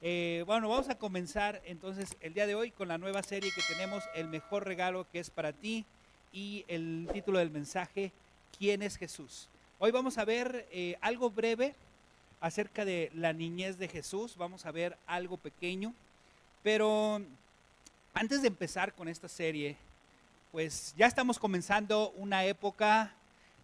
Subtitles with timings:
[0.00, 3.62] Eh, bueno, vamos a comenzar entonces el día de hoy con la nueva serie que
[3.62, 5.84] tenemos, El mejor regalo que es para ti,
[6.32, 8.12] y el título del mensaje,
[8.56, 9.48] ¿quién es Jesús?
[9.80, 11.74] Hoy vamos a ver eh, algo breve
[12.40, 15.92] acerca de la niñez de Jesús, vamos a ver algo pequeño,
[16.62, 17.20] pero
[18.14, 19.76] antes de empezar con esta serie,
[20.52, 23.12] pues ya estamos comenzando una época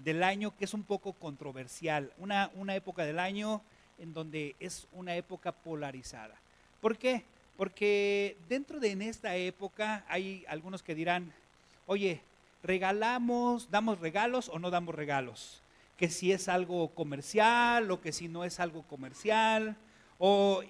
[0.00, 3.62] del año que es un poco controversial, una, una época del año
[3.98, 6.34] en donde es una época polarizada.
[6.80, 7.24] ¿Por qué?
[7.56, 11.32] Porque dentro de en esta época hay algunos que dirán,
[11.86, 12.20] oye,
[12.62, 15.62] regalamos, damos regalos o no damos regalos,
[15.96, 19.76] que si es algo comercial o que si no es algo comercial,
[20.18, 20.62] o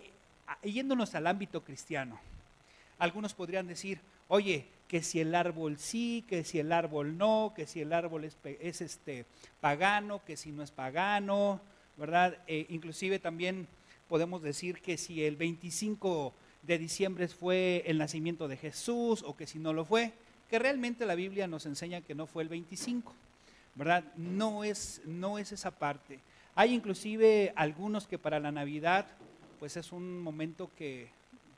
[0.63, 2.19] yéndonos al ámbito cristiano.
[2.99, 7.67] Algunos podrían decir, oye, que si el árbol sí, que si el árbol no, que
[7.67, 9.25] si el árbol es, es este,
[9.61, 11.61] pagano, que si no es pagano,
[11.97, 12.39] ¿verdad?
[12.47, 13.69] Eh, inclusive también
[14.09, 19.47] podemos decir que si el 25 de diciembre fue el nacimiento de Jesús o que
[19.47, 20.13] si no lo fue,
[20.49, 23.15] que realmente la Biblia nos enseña que no fue el 25,
[23.75, 24.05] ¿verdad?
[24.17, 26.21] No es, no es esa parte.
[26.55, 29.07] Hay inclusive algunos que para la Navidad,
[29.59, 31.09] pues es un momento que,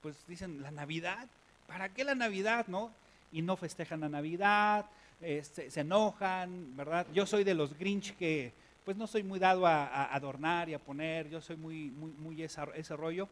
[0.01, 1.29] pues dicen, la Navidad,
[1.67, 2.91] ¿para qué la Navidad, no?
[3.33, 4.87] Y no festejan la Navidad,
[5.21, 7.07] este, se enojan, ¿verdad?
[7.13, 8.53] Yo soy de los Grinch que
[8.87, 12.41] pues no soy muy dado a, adornar y a poner, yo soy muy, muy, muy
[12.45, 13.29] ese rollo,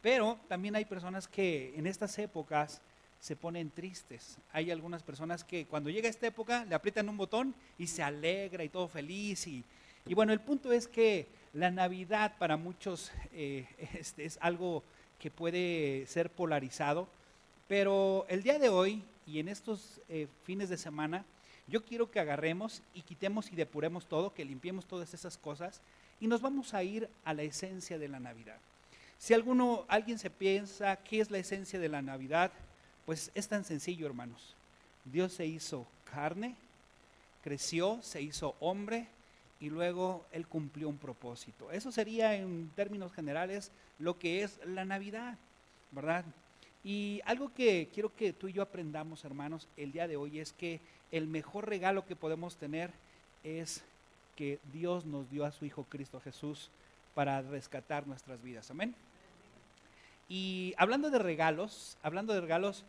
[0.00, 2.80] pero también hay personas que en estas épocas
[3.20, 4.38] se ponen tristes.
[4.50, 8.64] Hay algunas personas que cuando llega esta época le aprietan un botón y se alegra
[8.64, 9.46] y todo feliz.
[9.46, 9.62] Y,
[10.06, 14.82] y bueno, el punto es que la Navidad para muchos eh, este, es algo
[15.18, 17.08] que puede ser polarizado,
[17.68, 21.26] pero el día de hoy y en estos eh, fines de semana
[21.66, 25.80] yo quiero que agarremos y quitemos y depuremos todo, que limpiemos todas esas cosas
[26.20, 28.58] y nos vamos a ir a la esencia de la Navidad.
[29.18, 32.52] Si alguno, alguien se piensa qué es la esencia de la Navidad,
[33.06, 34.54] pues es tan sencillo, hermanos.
[35.04, 36.56] Dios se hizo carne,
[37.42, 39.08] creció, se hizo hombre
[39.60, 41.70] y luego Él cumplió un propósito.
[41.70, 45.38] Eso sería en términos generales lo que es la Navidad,
[45.90, 46.24] ¿verdad?
[46.84, 50.52] Y algo que quiero que tú y yo aprendamos, hermanos, el día de hoy es
[50.52, 50.80] que
[51.10, 52.90] el mejor regalo que podemos tener
[53.42, 53.82] es
[54.36, 56.70] que Dios nos dio a su Hijo Cristo Jesús
[57.14, 58.70] para rescatar nuestras vidas.
[58.70, 58.94] Amén.
[60.28, 62.84] Y hablando de regalos, hablando de regalos,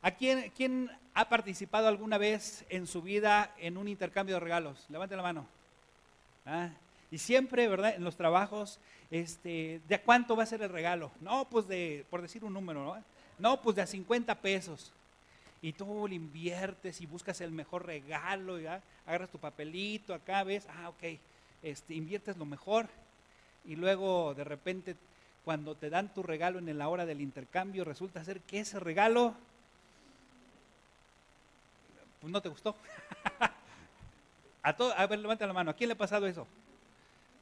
[0.00, 4.86] ¿a quién, quién ha participado alguna vez en su vida en un intercambio de regalos?
[4.88, 5.46] Levante la mano.
[6.46, 6.70] Ah,
[7.10, 7.94] y siempre, ¿verdad?
[7.96, 8.78] En los trabajos,
[9.10, 11.10] este, ¿de cuánto va a ser el regalo?
[11.20, 12.96] No, pues de, por decir un número, ¿no?
[13.38, 14.92] No, pues de a 50 pesos.
[15.62, 18.82] Y tú le inviertes y buscas el mejor regalo, ¿ya?
[19.06, 21.18] agarras tu papelito acá, ves, ah, ok,
[21.62, 22.88] este, inviertes lo mejor.
[23.64, 24.96] Y luego de repente,
[25.44, 29.34] cuando te dan tu regalo en la hora del intercambio, resulta ser que ese regalo,
[32.20, 32.76] pues no te gustó.
[34.62, 36.46] a, todo, ver, levanta la mano, ¿a quién le ha pasado eso?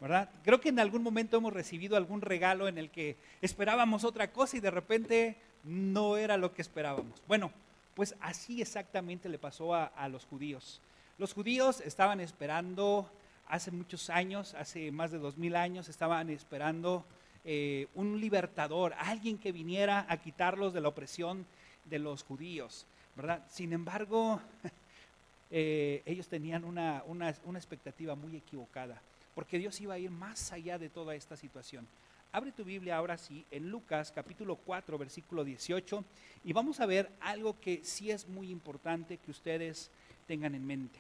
[0.01, 0.29] ¿verdad?
[0.45, 4.57] Creo que en algún momento hemos recibido algún regalo en el que esperábamos otra cosa
[4.57, 7.23] y de repente no era lo que esperábamos.
[7.27, 7.51] Bueno,
[7.95, 10.81] pues así exactamente le pasó a, los judíos.
[11.19, 13.11] Los judíos estaban esperando
[13.49, 17.05] hace muchos años, hace más de dos mil años, estaban esperando
[17.45, 21.47] eh, un libertador, alguien que viniera a quitarlos de la opresión
[21.85, 23.45] de los judíos, ¿verdad?
[23.49, 24.41] Sin embargo,
[25.51, 29.01] eh, ellos tenían una, una expectativa muy equivocada,
[29.35, 31.87] porque Dios iba a ir más allá de toda esta situación.
[32.35, 36.05] Abre tu Biblia ahora sí en Lucas capítulo 4 versículo 18
[36.43, 39.89] y vamos a ver algo que sí es muy importante que ustedes
[40.27, 40.99] tengan en mente,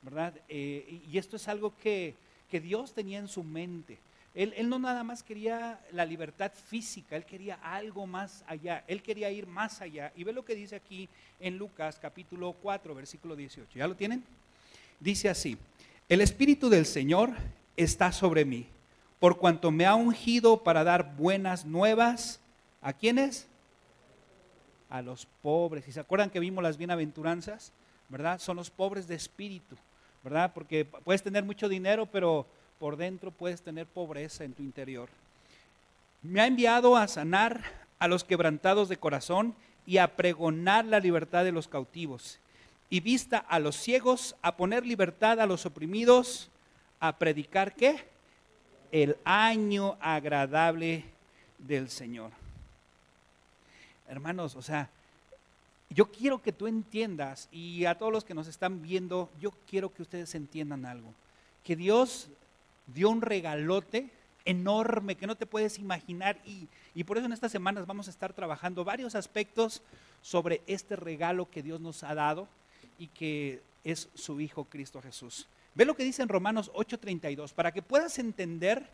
[0.00, 0.32] ¿verdad?
[0.48, 2.14] Eh, y esto es algo que,
[2.50, 3.98] que, Dios tenía en su mente.
[4.34, 9.02] Él, él no nada más quería la libertad física, él quería algo más allá, él
[9.02, 10.10] quería ir más allá.
[10.16, 11.06] Y ve lo que dice aquí
[11.38, 13.78] en Lucas capítulo 4 versículo 18.
[13.78, 14.24] ¿Ya lo tienen?
[15.00, 15.58] Dice así,
[16.08, 17.34] el Espíritu del Señor
[17.76, 18.66] está sobre mí
[19.18, 22.40] por cuanto me ha ungido para dar buenas nuevas.
[22.82, 23.46] ¿A quiénes?
[24.90, 25.86] A los pobres.
[25.88, 27.72] ¿Y se acuerdan que vimos las bienaventuranzas?
[28.08, 28.38] ¿Verdad?
[28.38, 29.76] Son los pobres de espíritu,
[30.22, 30.52] ¿verdad?
[30.54, 32.46] Porque puedes tener mucho dinero, pero
[32.78, 35.08] por dentro puedes tener pobreza en tu interior.
[36.22, 37.62] Me ha enviado a sanar
[37.98, 39.54] a los quebrantados de corazón
[39.86, 42.38] y a pregonar la libertad de los cautivos
[42.90, 46.50] y vista a los ciegos, a poner libertad a los oprimidos,
[47.00, 48.04] a predicar qué?
[48.92, 51.04] El año agradable
[51.58, 52.30] del Señor.
[54.08, 54.88] Hermanos, o sea,
[55.90, 59.92] yo quiero que tú entiendas y a todos los que nos están viendo, yo quiero
[59.92, 61.12] que ustedes entiendan algo.
[61.64, 62.28] Que Dios
[62.86, 64.10] dio un regalote
[64.44, 68.10] enorme que no te puedes imaginar y, y por eso en estas semanas vamos a
[68.10, 69.82] estar trabajando varios aspectos
[70.22, 72.48] sobre este regalo que Dios nos ha dado
[72.98, 75.46] y que es su Hijo Cristo Jesús.
[75.76, 78.88] Ve lo que dice en Romanos 8:32, para que puedas entender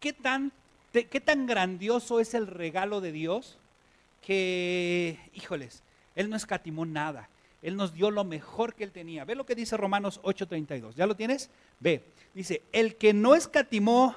[0.00, 0.52] qué tan,
[0.92, 3.58] qué tan grandioso es el regalo de Dios,
[4.22, 5.82] que, híjoles,
[6.14, 7.28] Él no escatimó nada.
[7.60, 9.24] Él nos dio lo mejor que Él tenía.
[9.24, 10.94] Ve lo que dice Romanos 8:32.
[10.94, 11.50] ¿Ya lo tienes?
[11.80, 12.04] Ve.
[12.34, 14.16] Dice, el que no escatimó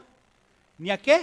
[0.78, 1.22] ni a qué.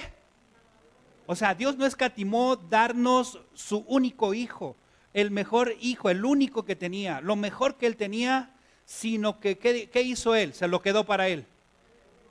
[1.26, 4.76] O sea, Dios no escatimó darnos su único hijo,
[5.14, 8.51] el mejor hijo, el único que tenía, lo mejor que Él tenía,
[8.98, 10.52] sino que, ¿qué, hizo Él?
[10.52, 11.46] Se lo quedó para Él.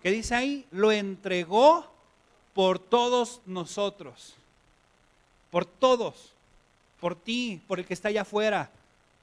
[0.04, 0.66] ¿Qué dice ahí?
[0.72, 1.92] Lo entregó
[2.54, 4.36] por todos nosotros.
[5.50, 6.34] Por todos.
[7.00, 8.70] Por ti, por el que está allá afuera,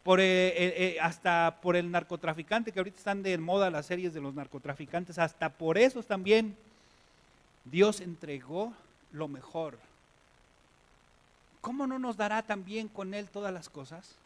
[0.02, 4.12] por, eh, eh, eh, hasta por el narcotraficante, que ahorita están de moda las series
[4.12, 6.56] de los narcotraficantes, hasta por eso también
[7.64, 8.72] Dios entregó
[9.12, 9.78] lo mejor.
[11.60, 14.16] ¿Cómo no nos dará también con Él todas las cosas?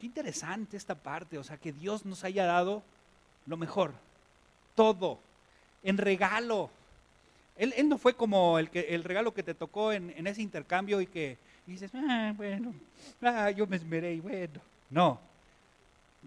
[0.00, 2.82] Qué interesante esta parte, o sea, que Dios nos haya dado
[3.46, 3.94] lo mejor,
[4.74, 5.18] todo,
[5.82, 6.70] en regalo.
[7.56, 8.68] Él, no fue como el,
[9.04, 12.74] regalo que te tocó en, ese intercambio y que dices, ah, bueno,
[13.22, 14.60] ah, yo me esmeré y bueno.
[14.90, 15.18] No,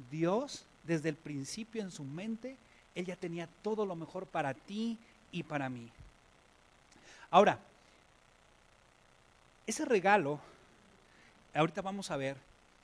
[0.10, 2.58] Dios desde el principio en su mente,
[2.96, 4.98] Él ya tenía todo lo mejor para ti
[5.32, 5.88] y para mí.
[7.30, 7.60] Ahora,
[9.68, 10.40] ese regalo,
[11.54, 12.38] ahorita vamos a ver,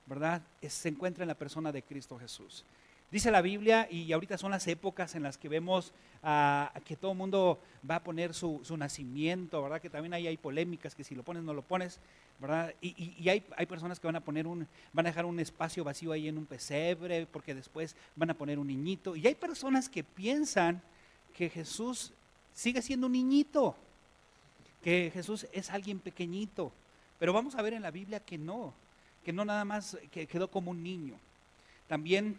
[0.06, 0.42] ¿verdad?
[0.66, 2.64] se encuentra en la persona de Cristo Jesús.
[3.10, 5.92] Dice la Biblia, y ahorita son las épocas en las que vemos
[6.24, 9.80] ah, que todo el mundo va a poner su, nacimiento, ¿verdad?
[9.80, 12.00] Que también ahí hay polémicas, que si lo pones, no lo pones,
[12.40, 12.74] ¿verdad?
[12.80, 16.10] Y, hay, hay, personas que van a poner un, van a dejar un espacio vacío
[16.10, 19.14] ahí en un pesebre, porque después van a poner un niñito.
[19.14, 20.82] Y hay personas que piensan
[21.32, 22.12] que Jesús
[22.52, 23.76] sigue siendo un niñito,
[24.82, 26.72] que Jesús es alguien pequeñito.
[27.20, 28.74] Pero vamos a ver en la Biblia que no,
[29.26, 31.18] que no nada más que quedó como un niño.
[31.88, 32.38] También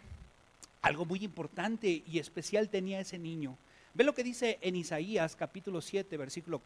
[0.80, 3.58] algo muy importante y especial tenía ese niño.
[3.92, 6.62] Ve lo que dice en Isaías capítulo 7, versículo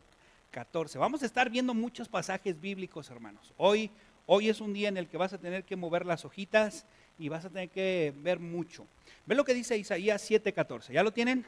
[0.53, 0.97] 14.
[0.97, 3.53] Vamos a estar viendo muchos pasajes bíblicos, hermanos.
[3.57, 3.91] Hoy,
[4.27, 6.87] hoy es un día en el que vas a tener que mover las hojitas
[7.19, 8.87] y vas a tener que ver mucho.
[9.27, 10.93] Ve lo que dice Isaías 7:14.
[10.93, 11.45] ¿Ya lo tienen?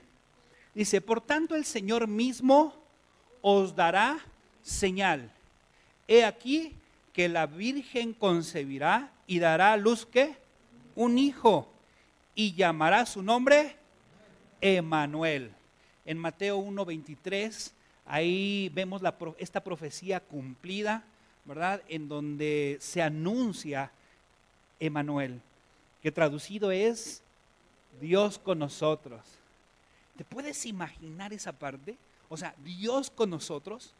[0.74, 2.74] Dice, por tanto el Señor mismo
[3.40, 4.18] os dará
[4.64, 5.30] señal.
[6.08, 6.74] He aquí
[7.14, 10.36] que la Virgen concebirá y dará a luz que
[10.96, 11.72] un hijo
[12.34, 13.76] y llamará su nombre
[14.60, 15.52] Emanuel.
[16.04, 17.72] En Mateo 1:23,
[18.04, 21.04] ahí vemos la, esta profecía cumplida,
[21.44, 21.82] ¿verdad?
[21.88, 23.92] En donde se anuncia
[24.80, 25.40] Emanuel,
[26.02, 27.22] que traducido es
[28.00, 29.22] Dios con nosotros.
[30.16, 31.96] ¿Te puedes imaginar esa parte?
[32.28, 33.94] O sea, Dios con nosotros.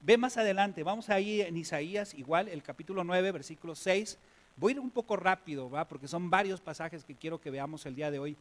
[0.00, 4.16] Ve más adelante, vamos a ir en Isaías, igual, el capítulo 9, versículo 6.
[4.56, 5.86] Voy a ir un poco rápido, ¿va?
[5.88, 8.36] porque son varios pasajes que quiero que veamos el día de hoy.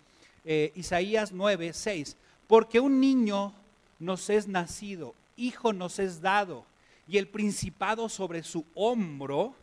[0.45, 2.15] Eh, Isaías 9, 6.
[2.47, 3.53] Porque un niño
[3.99, 6.63] nos es nacido, hijo nos es dado,
[7.07, 9.55] y el principado sobre su hombro,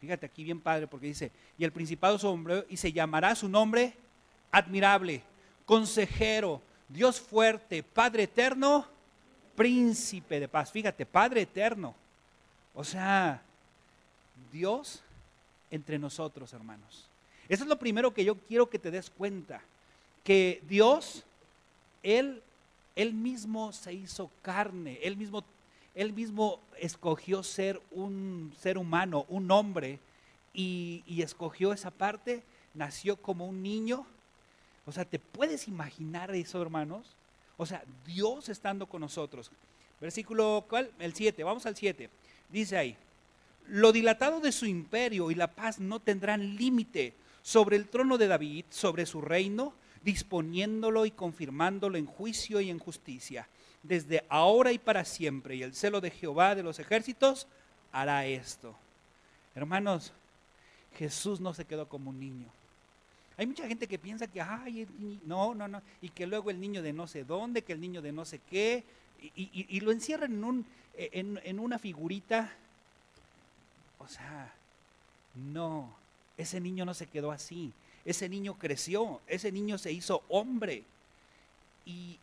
[0.00, 3.34] fíjate aquí bien padre, porque dice, y el principado sobre su hombro, y se llamará
[3.34, 3.94] su nombre
[4.50, 5.22] admirable,
[5.66, 8.86] consejero, Dios fuerte, Padre eterno,
[9.62, 10.72] príncipe de paz.
[10.72, 11.94] Fíjate, Padre eterno.
[12.74, 13.40] O sea,
[14.50, 15.04] Dios
[15.70, 17.06] entre nosotros, hermanos.
[17.48, 19.60] Eso es lo primero que yo quiero que te des cuenta,
[20.24, 21.22] que Dios,
[22.02, 22.42] Él,
[22.96, 25.44] Él mismo se hizo carne, Él mismo,
[25.94, 30.00] Él mismo escogió ser un ser humano, un hombre,
[30.52, 32.42] y, y escogió esa parte,
[32.74, 34.06] nació como un niño.
[34.86, 37.14] O sea, ¿te puedes imaginar eso, hermanos?
[37.56, 39.50] O sea, Dios estando con nosotros.
[40.00, 40.90] Versículo, ¿cuál?
[40.98, 42.10] El 7, vamos al 7.
[42.48, 42.96] Dice ahí,
[43.68, 48.26] lo dilatado de su imperio y la paz no tendrán límite sobre el trono de
[48.26, 53.48] David, sobre su reino, disponiéndolo y confirmándolo en juicio y en justicia,
[53.82, 55.56] desde ahora y para siempre.
[55.56, 57.46] Y el celo de Jehová de los ejércitos
[57.92, 58.74] hará esto.
[59.54, 60.12] Hermanos,
[60.96, 62.48] Jesús no se quedó como un niño.
[63.36, 64.86] Hay mucha gente que piensa que, ay,
[65.24, 68.02] no, no, no, y que luego el niño de no sé dónde, que el niño
[68.02, 68.84] de no sé qué,
[69.36, 72.52] y, lo encierran en, un, en una figurita
[74.02, 74.52] o sea,
[75.34, 75.94] no,
[76.36, 77.72] ese niño no se quedó así.
[78.04, 80.82] Ese niño creció, ese niño se hizo hombre.
[81.86, 82.18] Y,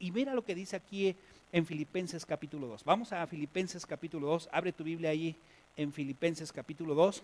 [0.00, 1.14] mira lo que dice aquí
[1.52, 2.84] en Filipenses capítulo 2.
[2.84, 4.48] Vamos a Filipenses capítulo 2.
[4.50, 5.36] Abre tu Biblia ahí
[5.76, 7.22] en Filipenses capítulo 2,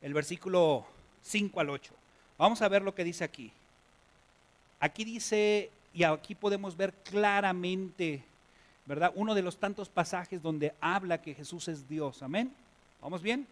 [0.00, 0.86] el versículo
[1.26, 1.92] 5 al 8.
[2.38, 3.52] Vamos a ver lo que dice aquí.
[4.80, 8.22] Aquí dice, y aquí podemos ver claramente
[8.86, 9.12] ¿verdad?
[9.16, 12.22] Uno de los tantos pasajes donde habla que Jesús es Dios.
[12.22, 12.52] Amén.
[13.02, 13.46] ¿Vamos bien?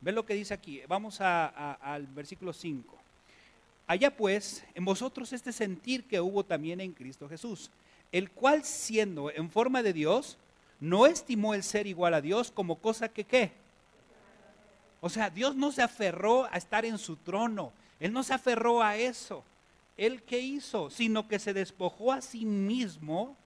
[0.00, 0.82] Ve lo que dice aquí.
[0.88, 2.96] Vamos al versículo 5.
[3.86, 7.70] Allá pues, en vosotros este sentir que hubo también en Cristo Jesús,
[8.12, 10.36] el cual siendo en forma de Dios,
[10.80, 13.52] no estimó el ser igual a Dios como cosa que qué.
[15.00, 17.72] O sea, Dios no se aferró a estar en su trono.
[17.98, 19.44] Él no se aferró a eso.
[19.96, 23.36] Él qué hizo, sino que se despojó a sí mismo,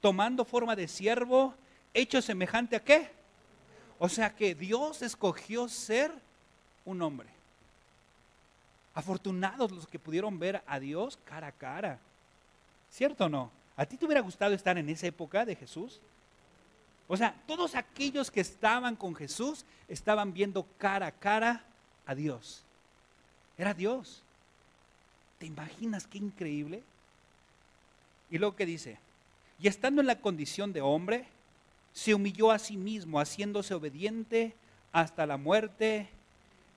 [0.00, 1.54] tomando forma de siervo,
[1.94, 3.10] hecho semejante a qué?
[3.98, 6.12] O sea que Dios escogió ser
[6.84, 7.28] un hombre.
[8.94, 11.98] Afortunados los que pudieron ver a Dios cara a cara.
[12.90, 13.50] ¿Cierto o no?
[13.76, 16.00] ¿A ti te hubiera gustado estar en esa época de Jesús?
[17.12, 21.62] O sea, todos aquellos que estaban con Jesús estaban viendo cara a cara
[22.06, 22.62] a Dios.
[23.58, 24.22] Era Dios.
[25.38, 26.82] ¿Te imaginas qué increíble?
[28.30, 28.98] Y luego que dice,
[29.60, 31.26] y estando en la condición de hombre,
[31.92, 34.54] se humilló a sí mismo, haciéndose obediente
[34.90, 36.08] hasta la muerte.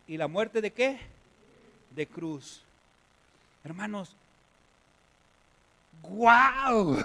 [0.06, 1.00] ¿Y la muerte de qué?
[1.92, 2.62] De cruz.
[3.64, 4.14] Hermanos,
[6.04, 6.98] ¡guau!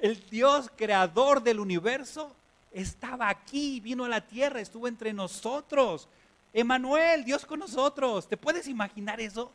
[0.00, 2.34] El Dios creador del universo
[2.72, 6.08] estaba aquí, vino a la tierra, estuvo entre nosotros.
[6.54, 8.26] Emanuel, Dios con nosotros.
[8.26, 9.52] ¿Te puedes imaginar eso?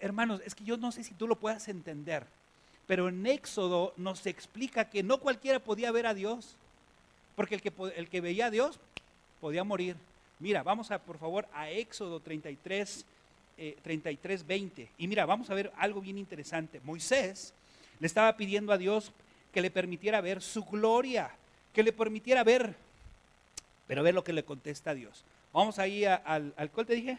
[0.00, 2.24] Hermanos, es que yo no sé si tú lo puedas entender,
[2.86, 6.54] pero en Éxodo nos explica que no cualquiera podía ver a Dios,
[7.34, 8.78] porque el que, el que veía a Dios
[9.40, 9.96] podía morir.
[10.38, 13.04] Mira, vamos a, por favor, a Éxodo 33,
[13.82, 14.88] 33, 20.
[14.98, 16.80] Y mira, vamos a ver algo bien interesante.
[16.84, 17.52] Moisés
[18.00, 19.12] le estaba pidiendo a Dios
[19.52, 21.30] que le permitiera ver su gloria,
[21.72, 22.74] que le permitiera ver,
[23.86, 25.24] pero ver lo que le contesta Dios.
[25.52, 27.18] Vamos ahí al, al ¿cuál te dije?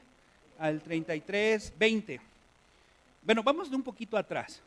[0.60, 2.22] Al 33, 20.
[3.24, 4.62] Bueno, vamos de un poquito atrás.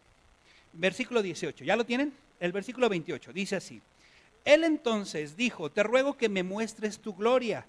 [0.72, 2.12] Versículo 18, ¿ya lo tienen?
[2.40, 3.80] El versículo 28 dice así.
[4.44, 7.64] Él entonces dijo, te ruego que me muestres tu gloria,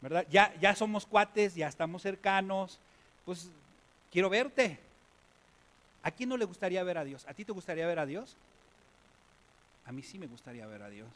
[0.00, 0.26] ¿verdad?
[0.30, 2.78] Ya, ya somos cuates, ya estamos cercanos,
[3.24, 3.50] pues
[4.10, 4.78] quiero verte.
[6.02, 7.24] ¿A quién no le gustaría ver a Dios?
[7.28, 8.36] ¿A ti te gustaría ver a Dios?
[9.84, 11.08] A mí sí me gustaría ver a Dios.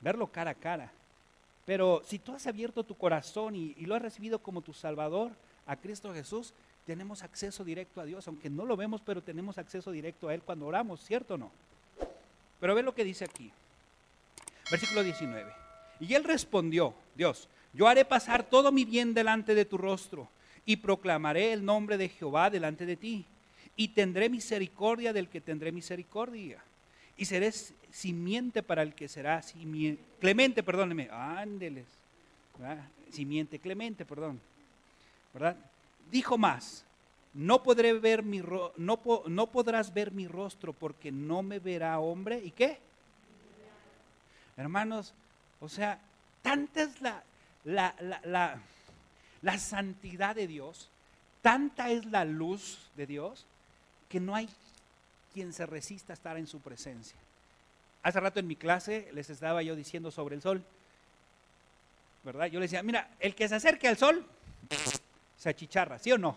[0.00, 0.90] Verlo cara a cara.
[1.66, 5.32] Pero si tú has abierto tu corazón y, lo has recibido como tu Salvador,
[5.66, 6.52] a Cristo Jesús,
[6.86, 10.42] tenemos acceso directo a Dios, aunque no lo vemos, pero tenemos acceso directo a Él
[10.42, 11.50] cuando oramos, ¿cierto o no?
[12.60, 13.50] Pero ve lo que dice aquí,
[14.70, 15.50] versículo 19.
[16.00, 20.28] Y Él respondió, Dios, yo haré pasar todo mi bien delante de tu rostro
[20.66, 23.26] y proclamaré el nombre de Jehová delante de ti
[23.76, 26.62] y tendré misericordia del que tendré misericordia.
[27.16, 30.02] Y seré simiente para el que será simiente.
[30.20, 31.08] Clemente, perdóneme.
[31.10, 31.86] Ándeles.
[33.10, 34.40] Simiente clemente, perdón.
[35.32, 35.56] ¿Verdad?
[36.10, 36.84] Dijo más.
[37.32, 38.40] No podré ver mi
[38.76, 42.40] no, no podrás ver mi rostro porque no me verá hombre.
[42.44, 42.78] ¿Y qué?
[44.56, 45.14] Hermanos,
[45.60, 45.98] o sea,
[46.42, 47.24] tanta es la,
[47.64, 48.60] la, la,
[49.42, 50.90] la santidad de Dios,
[51.42, 53.46] tanta es la luz de Dios,
[54.14, 54.48] que no hay
[55.32, 57.16] quien se resista a estar en su presencia.
[58.04, 60.62] Hace rato en mi clase les estaba yo diciendo sobre el sol,
[62.22, 62.46] ¿verdad?
[62.46, 64.24] Yo les decía, mira, el que se acerque al sol
[65.36, 66.36] se achicharra, ¿sí o no?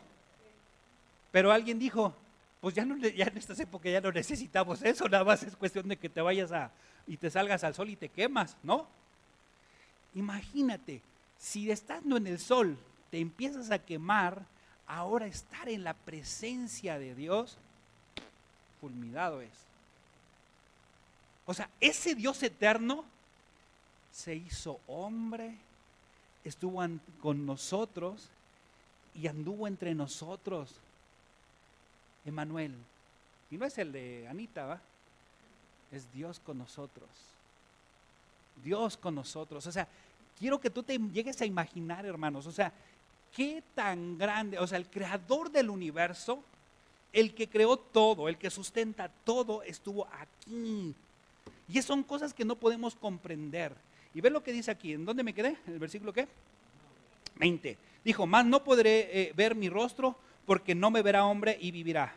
[1.31, 2.15] Pero alguien dijo,
[2.61, 5.87] pues ya, no, ya en estas épocas ya no necesitamos eso, nada más es cuestión
[5.87, 6.71] de que te vayas a
[7.05, 8.87] y te salgas al sol y te quemas, ¿no?
[10.15, 11.03] Imagínate,
[11.37, 12.75] si estando en el sol
[13.11, 14.47] te empiezas a quemar,
[14.87, 17.59] ahora estar en la presencia de Dios
[18.79, 19.51] fulminado es.
[21.45, 23.05] O sea, ese Dios eterno
[24.11, 25.55] se hizo hombre,
[26.43, 26.83] estuvo
[27.21, 28.29] con nosotros
[29.15, 30.75] y anduvo entre nosotros.
[32.25, 32.75] Emanuel.
[33.49, 34.81] Y no es el de Anita, ¿va?
[35.91, 37.09] Es Dios con nosotros.
[38.63, 39.65] Dios con nosotros.
[39.65, 39.87] O sea,
[40.37, 42.45] quiero que tú te llegues a imaginar, hermanos.
[42.45, 42.73] O sea,
[43.33, 46.43] qué tan grande, o sea, el creador del universo
[47.13, 50.93] el que creó todo, el que sustenta todo, estuvo aquí.
[51.67, 53.73] Y son cosas que no podemos comprender.
[54.13, 54.93] Y ve lo que dice aquí.
[54.93, 55.57] ¿En dónde me quedé?
[55.67, 56.27] ¿En el versículo qué?
[57.35, 57.77] 20.
[58.03, 62.15] Dijo, más no podré eh, ver mi rostro porque no me verá hombre y vivirá.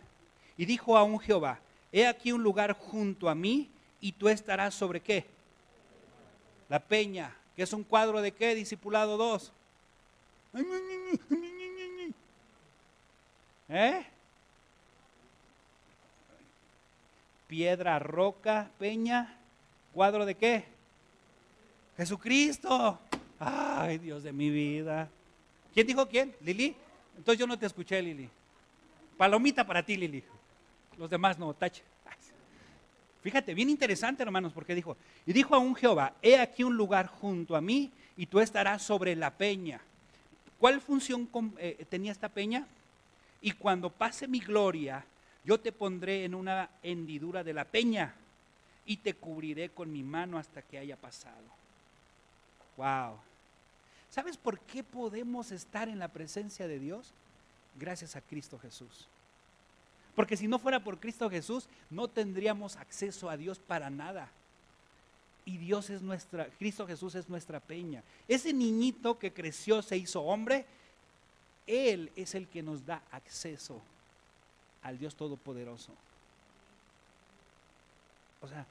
[0.56, 1.60] Y dijo a un Jehová,
[1.92, 3.68] he aquí un lugar junto a mí
[4.00, 5.26] y tú estarás sobre qué?
[6.68, 9.52] La peña, que es un cuadro de qué, discipulado 2.
[13.68, 14.06] ¿Eh?
[17.50, 19.36] Piedra, roca, peña,
[19.92, 20.64] cuadro de qué?
[21.96, 22.96] Jesucristo.
[23.40, 25.08] Ay, Dios de mi vida.
[25.74, 26.32] ¿Quién dijo quién?
[26.42, 26.76] ¿Lili?
[27.16, 28.30] Entonces yo no te escuché, Lili.
[29.16, 30.22] Palomita para ti, Lili.
[30.96, 31.82] Los demás no, tache.
[33.20, 37.08] Fíjate, bien interesante, hermanos, porque dijo, y dijo a un Jehová, he aquí un lugar
[37.08, 39.80] junto a mí y tú estarás sobre la peña.
[40.60, 41.28] ¿Cuál función
[41.58, 42.68] eh, tenía esta peña?
[43.42, 45.04] Y cuando pase mi gloria,
[45.44, 48.14] yo te pondré en una hendidura de la peña
[48.84, 51.44] y te cubriré con mi mano hasta que haya pasado.
[52.76, 53.18] Wow.
[54.10, 57.12] ¿Sabes por qué podemos estar en la presencia de Dios?
[57.78, 59.06] Gracias a Cristo Jesús.
[60.14, 64.28] Porque si no fuera por Cristo Jesús, no tendríamos acceso a Dios para nada.
[65.44, 68.02] Y Dios es nuestra, Cristo Jesús es nuestra peña.
[68.28, 70.66] Ese niñito que creció, se hizo hombre,
[71.66, 73.80] Él es el que nos da acceso
[74.82, 75.92] al Dios Todopoderoso.
[78.40, 78.66] O sea,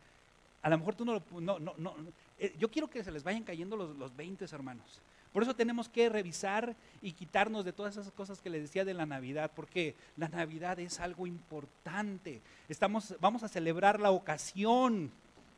[0.61, 1.41] a lo mejor tú no lo...
[1.41, 1.95] No, no, no,
[2.37, 5.01] eh, yo quiero que se les vayan cayendo los, los 20 hermanos.
[5.31, 8.95] Por eso tenemos que revisar y quitarnos de todas esas cosas que les decía de
[8.95, 12.41] la Navidad, porque la Navidad es algo importante.
[12.67, 15.11] Estamos, vamos a celebrar la ocasión,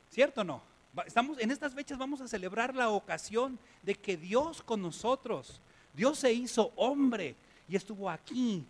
[0.09, 0.61] ¿cierto o no?
[1.05, 5.61] Estamos, en estas fechas vamos a celebrar la ocasión de que Dios con nosotros,
[5.93, 7.35] Dios se hizo hombre
[7.69, 8.65] y estuvo aquí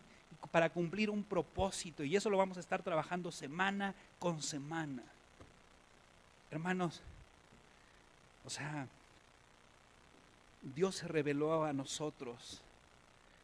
[0.50, 5.04] para cumplir un propósito y eso lo vamos a estar trabajando semana con semana.
[6.50, 7.02] Hermanos,
[8.46, 8.88] o sea,
[10.62, 12.62] Dios se reveló a nosotros,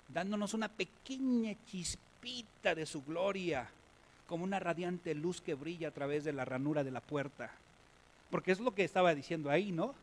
[0.08, 3.70] dándonos una pequeña chispita de su gloria,
[4.28, 7.52] como una radiante luz que brilla a través de la ranura de la puerta.
[8.30, 9.96] Porque es lo que estaba diciendo ahí, ¿no?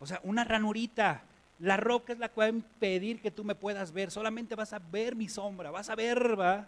[0.00, 1.22] O sea, una ranurita.
[1.60, 4.10] La roca es la que va a impedir que tú me puedas ver.
[4.10, 6.66] Solamente vas a ver mi sombra, vas a ver, va.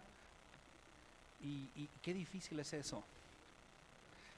[1.42, 3.04] Y, qué difícil es eso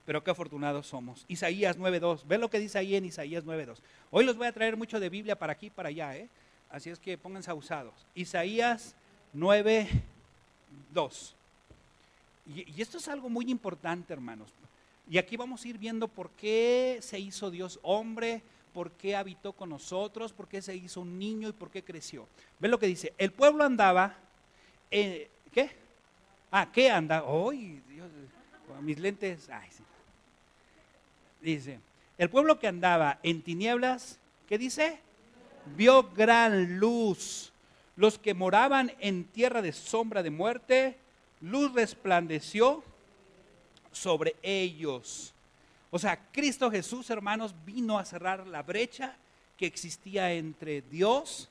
[0.05, 1.27] pero qué afortunados somos.
[1.29, 3.77] Isaías 9.2, ve lo que dice ahí en Isaías 9.2.
[4.11, 6.31] Hoy los voy a traer mucho de Biblia para aquí y para allá, ¿eh?
[6.71, 7.93] así es que pónganse abusados.
[8.15, 8.97] Isaías
[9.35, 11.35] 9.2.
[12.47, 14.49] Y, y esto es algo muy importante, hermanos.
[15.11, 18.41] Y aquí vamos a ir viendo por qué se hizo Dios hombre,
[18.73, 22.27] por qué habitó con nosotros, por qué se hizo un niño y por qué creció.
[22.59, 24.15] Ve lo que dice, el pueblo andaba,
[24.91, 25.71] ¿qué?
[26.51, 27.25] Ah, ¿qué anda?
[27.25, 28.09] Hoy, Dios,
[28.81, 29.83] mis lentes, ay, sí.
[31.41, 31.81] Dice,
[32.17, 34.99] el pueblo que andaba en tinieblas, ¿qué dice?
[35.77, 37.53] Vio gran luz.
[37.97, 40.97] Los que moraban en tierra de sombra de muerte,
[41.41, 42.83] luz resplandeció
[43.93, 45.35] sobre ellos.
[45.91, 49.17] O sea, Cristo Jesús, hermanos, vino a cerrar la brecha
[49.57, 51.49] que existía entre Dios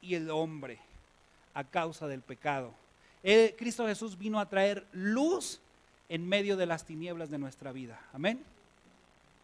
[0.00, 0.78] y el hombre
[1.54, 2.72] a causa del pecado.
[3.56, 5.60] Cristo Jesús vino a traer luz
[6.08, 8.00] en medio de las tinieblas de nuestra vida.
[8.12, 8.42] Amén.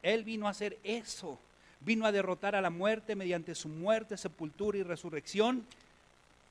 [0.03, 1.39] Él vino a hacer eso.
[1.81, 5.67] Vino a derrotar a la muerte mediante su muerte, sepultura y resurrección,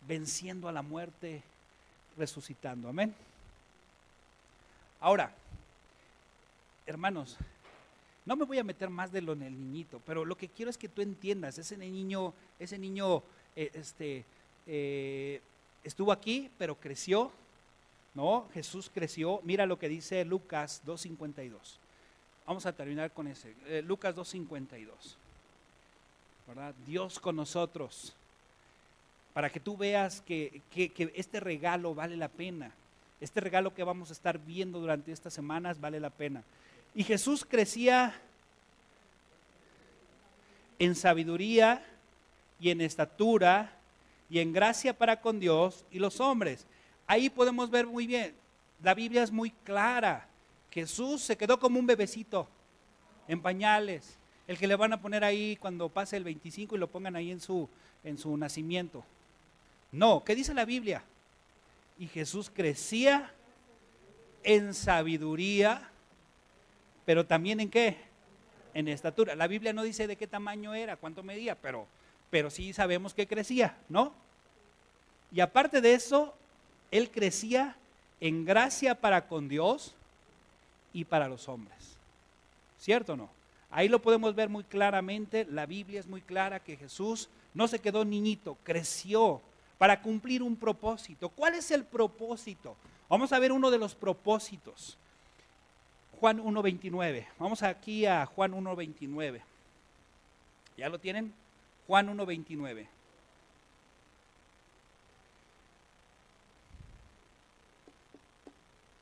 [0.08, 1.42] venciendo a la muerte,
[2.18, 2.90] resucitando.
[2.90, 3.16] Amén.
[5.00, 5.32] Ahora,
[6.86, 7.38] hermanos,
[8.26, 10.70] no me voy a meter más de lo en el niñito, pero lo que quiero
[10.70, 13.24] es que tú entiendas, ese niño, ese niño,
[13.56, 14.26] eh, este,
[14.66, 15.42] eh,
[15.84, 17.32] estuvo aquí, pero creció,
[18.14, 18.48] ¿no?
[18.54, 19.42] Jesús creció.
[19.44, 21.78] Mira lo que dice Lucas 2.52.
[22.46, 23.56] Vamos a terminar con ese.
[23.66, 24.88] Eh, Lucas 2.52.
[26.48, 26.76] ¿Verdad?
[26.86, 28.14] Dios con nosotros.
[29.34, 30.62] Para que tú veas que,
[31.16, 32.72] este regalo vale la pena.
[33.20, 36.44] Este regalo que vamos a estar viendo durante estas semanas vale la pena.
[36.96, 38.14] Y Jesús crecía
[40.80, 41.84] en sabiduría
[42.60, 43.72] y en estatura
[44.30, 46.66] y en gracia para con Dios y los hombres.
[47.08, 48.34] Ahí podemos ver muy bien,
[48.82, 50.28] la Biblia es muy clara.
[50.72, 52.48] Jesús se quedó como un bebecito
[53.28, 56.88] en pañales, el que le van a poner ahí cuando pase el 25 y lo
[56.88, 57.70] pongan ahí en su,
[58.04, 59.04] en su nacimiento.
[59.92, 61.04] No, ¿qué dice la Biblia?
[62.00, 63.32] Y Jesús crecía
[64.44, 65.90] en sabiduría,
[67.06, 67.98] pero también en qué?
[68.74, 69.36] En estatura.
[69.36, 71.88] La Biblia no dice de qué tamaño era, cuánto medía, pero,
[72.30, 74.14] pero sí sabemos que crecía, ¿no?
[75.32, 76.34] Y aparte de eso,
[76.92, 77.76] él crecía
[78.20, 79.96] en gracia para con Dios
[80.94, 81.98] y para los hombres.
[82.80, 83.30] ¿Cierto o no?
[83.72, 87.80] Ahí lo podemos ver muy claramente, la Biblia es muy clara que Jesús no se
[87.80, 89.42] quedó niñito, creció
[89.78, 91.30] para cumplir un propósito.
[91.30, 92.76] ¿Cuál es el propósito?
[93.10, 94.98] Vamos a ver uno de los propósitos.
[96.24, 97.26] Juan 1.29.
[97.38, 99.42] Vamos aquí a Juan 1.29.
[100.78, 101.34] ¿Ya lo tienen?
[101.86, 102.88] Juan 1.29.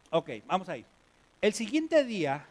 [0.10, 0.84] Ok, vamos ahí.
[1.40, 2.44] El siguiente día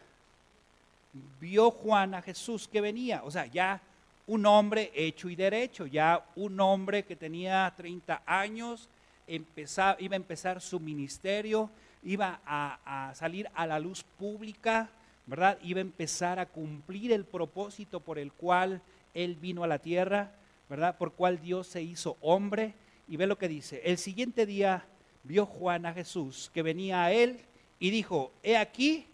[1.41, 3.81] vio Juan a Jesús que venía, o sea, ya
[4.25, 8.87] un hombre hecho y derecho, ya un hombre que tenía 30 años,
[9.27, 11.69] iba a empezar su ministerio,
[12.03, 14.89] iba a, salir a la luz pública,
[15.25, 15.57] ¿verdad?
[15.61, 18.81] Iba a empezar a cumplir el propósito por el cual
[19.13, 20.31] Él vino a la tierra,
[20.69, 20.97] ¿verdad?
[20.97, 22.73] Por cual Dios se hizo hombre.
[23.07, 23.81] Y ve lo que dice.
[23.83, 24.85] El siguiente día
[25.23, 27.41] vio Juan a Jesús que venía a Él
[27.79, 29.05] y dijo, he aquí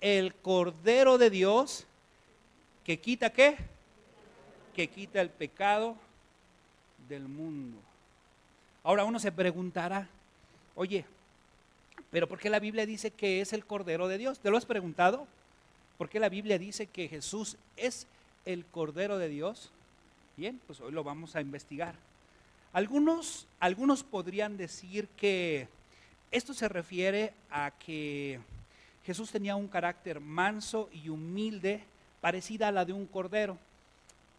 [0.00, 1.86] el Cordero de Dios
[2.84, 3.56] que quita qué?
[4.74, 5.96] Que quita el pecado
[7.08, 7.78] del mundo.
[8.82, 10.08] Ahora uno se preguntará,
[10.74, 11.04] oye,
[12.12, 14.38] pero ¿por qué la Biblia dice que es el Cordero de Dios?
[14.38, 15.26] ¿Te lo has preguntado?
[15.96, 18.06] ¿Por qué la Biblia dice que Jesús es
[18.44, 19.72] el Cordero de Dios?
[20.36, 21.94] Bien, pues hoy lo vamos a investigar.
[22.74, 25.68] Algunos, algunos podrían decir que
[26.30, 28.38] esto se refiere a que
[29.06, 31.82] Jesús tenía un carácter manso y humilde,
[32.20, 33.56] parecida a la de un cordero.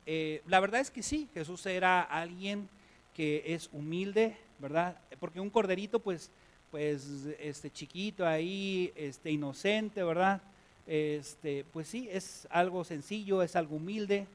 [0.05, 2.69] Eh, la verdad es que sí, Jesús era alguien
[3.15, 4.95] que es humilde, ¿verdad?
[5.19, 6.29] Porque un corderito, pues,
[6.73, 10.41] pues, este chiquito ahí, este inocente, ¿verdad?
[10.87, 14.25] Este, pues sí, es algo sencillo, es algo humilde,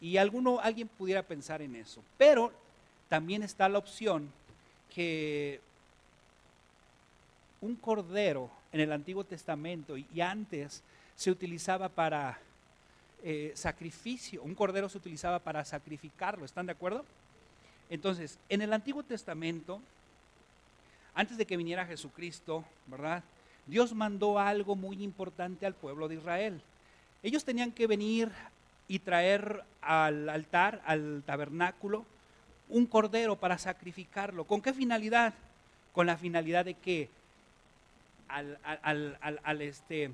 [0.00, 2.00] y alguno, alguien pudiera pensar en eso.
[2.16, 2.52] Pero
[3.08, 4.30] también está la opción
[4.94, 5.58] que
[7.60, 10.84] un cordero en el Antiguo Testamento y antes
[11.16, 12.38] se utilizaba para
[13.24, 17.04] eh, sacrificio, un cordero se utilizaba para sacrificarlo, ¿están de acuerdo?
[17.90, 19.80] Entonces, en el Antiguo Testamento,
[21.14, 23.22] antes de que viniera Jesucristo, ¿verdad?
[23.66, 26.60] Dios mandó algo muy importante al pueblo de Israel.
[27.22, 28.30] Ellos tenían que venir
[28.88, 32.04] y traer al altar, al tabernáculo,
[32.68, 34.44] un cordero para sacrificarlo.
[34.44, 35.34] ¿Con qué finalidad?
[35.92, 37.08] Con la finalidad de que
[38.28, 40.10] al, este,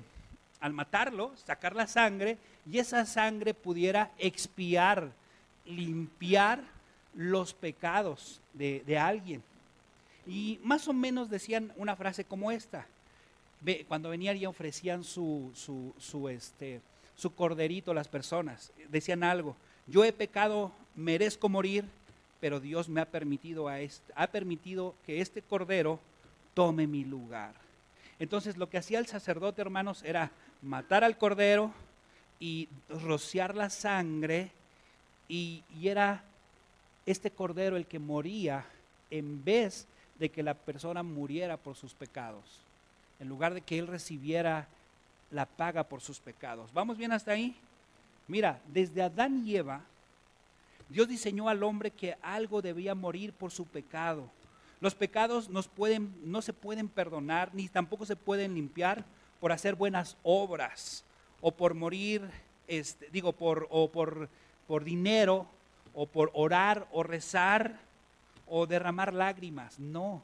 [0.59, 2.37] al matarlo, sacar la sangre
[2.69, 5.11] y esa sangre pudiera expiar,
[5.65, 6.61] limpiar
[7.13, 9.43] los pecados de, alguien.
[10.27, 12.85] Y más o menos decían una frase como esta.
[13.87, 16.81] Cuando venían y ofrecían su, su, su, este,
[17.15, 19.55] su corderito las personas, decían algo,
[19.87, 21.85] yo he pecado, merezco morir,
[22.39, 25.99] pero Dios me ha permitido, a este, ha permitido que este cordero
[26.53, 27.53] tome mi lugar.
[28.19, 31.71] Entonces lo que hacía el sacerdote, hermanos, era matar al cordero
[32.39, 34.51] y rociar la sangre
[35.27, 36.23] y, era
[37.05, 38.65] este cordero el que moría
[39.09, 39.87] en vez
[40.19, 42.43] de que la persona muriera por sus pecados,
[43.19, 44.67] en lugar de que él recibiera
[45.31, 46.71] la paga por sus pecados.
[46.73, 47.55] ¿Vamos bien hasta ahí?
[48.27, 49.81] Mira, desde Adán y Eva,
[50.89, 54.29] Dios diseñó al hombre que algo debía morir por su pecado.
[54.79, 59.03] Los pecados pueden, no se pueden perdonar ni tampoco se pueden limpiar
[59.39, 61.03] por hacer buenas obras
[61.41, 62.29] o por morir,
[62.67, 64.29] este, digo, por, o por,
[64.67, 65.47] por dinero
[65.93, 67.79] o por orar o rezar
[68.49, 69.79] o derramar lágrimas.
[69.79, 70.21] No.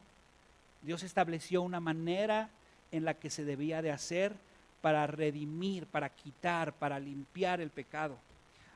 [0.82, 2.50] Dios estableció una manera
[2.92, 4.34] en la que se debía de hacer
[4.82, 8.18] para redimir, para quitar, para limpiar el pecado.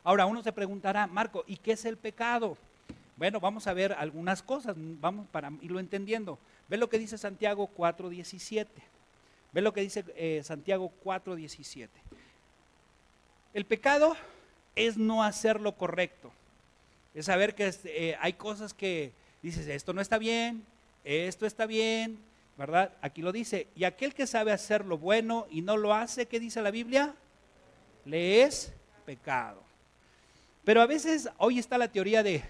[0.03, 2.57] Ahora uno se preguntará, Marco, ¿y qué es el pecado?
[3.17, 6.39] Bueno, vamos a ver algunas cosas, vamos para irlo entendiendo.
[6.69, 8.67] Ve lo que dice Santiago 4.17.
[9.51, 11.89] Ve lo que dice eh, Santiago 4.17.
[13.53, 14.15] El pecado
[14.75, 16.31] es no hacer lo correcto.
[17.13, 20.63] Es saber que eh, hay cosas que dices, esto no está bien,
[21.03, 22.17] esto está bien,
[22.57, 22.91] ¿verdad?
[23.01, 23.67] Aquí lo dice.
[23.75, 27.13] Y aquel que sabe hacer lo bueno y no lo hace, ¿qué dice la Biblia?
[28.05, 28.73] Le es
[29.05, 29.61] pecado.
[30.63, 32.43] Pero a veces hoy está la teoría de,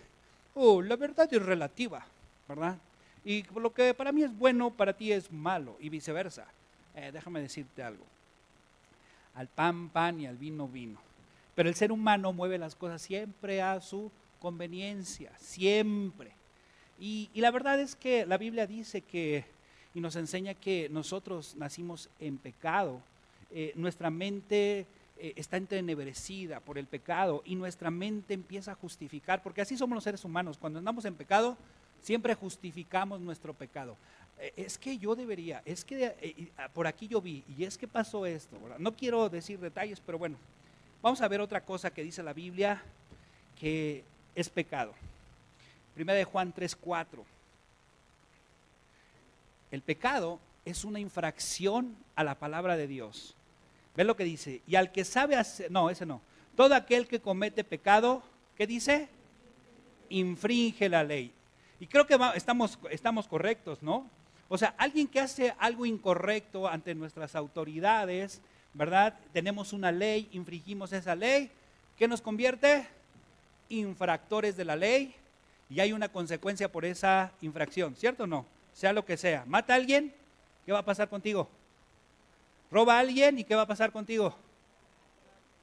[0.55, 2.05] oh, la verdad es relativa,
[2.47, 2.77] ¿verdad?
[3.23, 6.47] Y lo que para mí es bueno, para ti es malo, y viceversa.
[6.95, 8.05] Eh, déjame decirte algo.
[9.35, 10.99] Al pan, pan y al vino, vino.
[11.53, 16.31] Pero el ser humano mueve las cosas siempre a su conveniencia, siempre.
[16.99, 19.45] Y, la verdad es que la Biblia dice que,
[19.93, 23.01] y nos enseña que nosotros nacimos en pecado.
[23.51, 24.85] Eh, nuestra mente
[25.17, 29.95] eh, está entenebrecida por el pecado y nuestra mente empieza a justificar, porque así somos
[29.95, 31.55] los seres humanos, cuando andamos en pecado,
[32.01, 33.95] siempre justificamos nuestro pecado.
[34.39, 37.87] Eh, es que yo debería, es que ah, por aquí yo vi, y es que
[37.87, 38.57] pasó esto.
[38.79, 40.35] No quiero decir detalles, pero bueno,
[41.01, 42.83] vamos a ver otra cosa que dice la Biblia,
[43.59, 44.03] que
[44.35, 44.93] es pecado.
[45.97, 47.25] Primera de Juan 3:4.
[49.71, 53.33] El pecado es una infracción a la palabra de Dios.
[53.95, 54.61] Ve lo que dice.
[54.67, 56.21] Y al que sabe hacer, no, ese no.
[56.55, 58.21] Todo aquel que comete pecado,
[58.55, 59.09] ¿qué dice?
[60.09, 61.31] Infringe la ley.
[61.79, 64.07] Y creo que estamos, estamos correctos, ¿no?
[64.49, 68.39] O sea, alguien que hace algo incorrecto ante nuestras autoridades,
[68.75, 69.17] ¿verdad?
[69.33, 71.49] Tenemos una ley, infringimos esa ley.
[71.97, 72.85] ¿Qué nos convierte?
[73.69, 75.15] Infractores de la ley.
[75.69, 78.45] Y hay una consecuencia por esa infracción, ¿cierto o no?
[78.73, 79.43] Sea lo que sea.
[79.45, 80.13] Mata a alguien,
[80.65, 81.49] ¿qué va a pasar contigo?
[82.71, 84.35] Roba a alguien y ¿qué va a pasar contigo?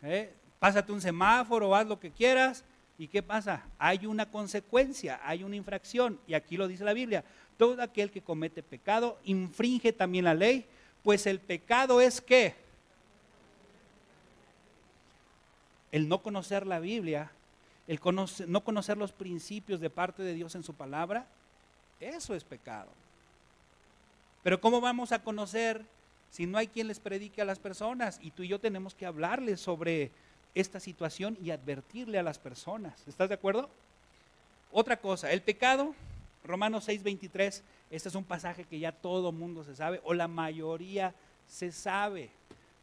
[0.02, 0.32] ¿Eh?
[0.58, 2.64] Pásate un semáforo, haz lo que quieras.
[2.96, 3.64] ¿Y qué pasa?
[3.78, 6.18] Hay una consecuencia, hay una infracción.
[6.26, 7.24] Y aquí lo dice la Biblia.
[7.56, 10.66] Todo aquel que comete pecado infringe también la ley,
[11.02, 12.54] pues el pecado es qué?
[15.92, 17.30] El no conocer la Biblia,
[17.86, 18.00] el
[18.46, 21.26] no conocer los principios de parte de Dios en su palabra,
[22.00, 22.90] eso es pecado.
[24.42, 25.84] Pero ¿cómo vamos a conocer
[26.30, 28.18] si no hay quien les predique a las personas?
[28.22, 30.10] Y tú y yo tenemos que hablarles sobre
[30.54, 33.06] esta situación y advertirle a las personas.
[33.06, 33.68] ¿Estás de acuerdo?
[34.70, 35.94] Otra cosa, el pecado,
[36.44, 41.14] Romanos 6:23, este es un pasaje que ya todo mundo se sabe, o la mayoría
[41.46, 42.30] se sabe,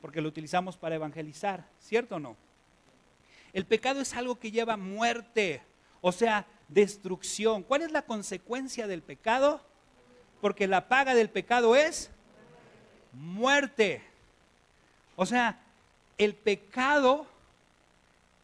[0.01, 2.35] porque lo utilizamos para evangelizar, ¿cierto o no?
[3.53, 5.61] El pecado es algo que lleva muerte,
[6.01, 7.63] o sea, destrucción.
[7.63, 9.61] ¿Cuál es la consecuencia del pecado?
[10.39, 12.09] Porque la paga del pecado es
[13.13, 14.01] muerte.
[15.15, 15.59] O sea,
[16.17, 17.27] el pecado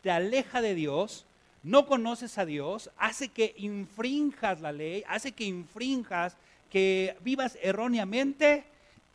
[0.02, 1.26] te aleja de Dios,
[1.63, 6.36] no conoces a Dios, hace que infrinjas la ley, hace que infrinjas,
[6.70, 8.65] que vivas erróneamente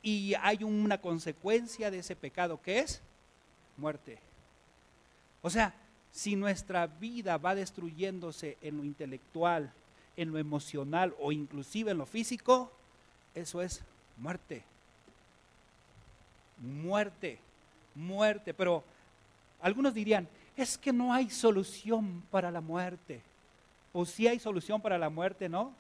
[0.03, 3.01] y hay una consecuencia de ese pecado que es
[3.77, 4.19] muerte.
[5.43, 5.75] O sea,
[6.13, 9.73] si nuestra vida va destruyéndose en lo intelectual,
[10.17, 12.71] en lo emocional o inclusive en lo físico,
[13.35, 13.83] eso es
[14.19, 14.63] muerte.
[16.59, 17.39] Muerte,
[17.95, 18.53] muerte.
[18.53, 18.85] Pero
[19.61, 23.23] algunos dirían, es que no hay solución para la muerte.
[23.95, 25.73] O si hay solución para la muerte, ¿no?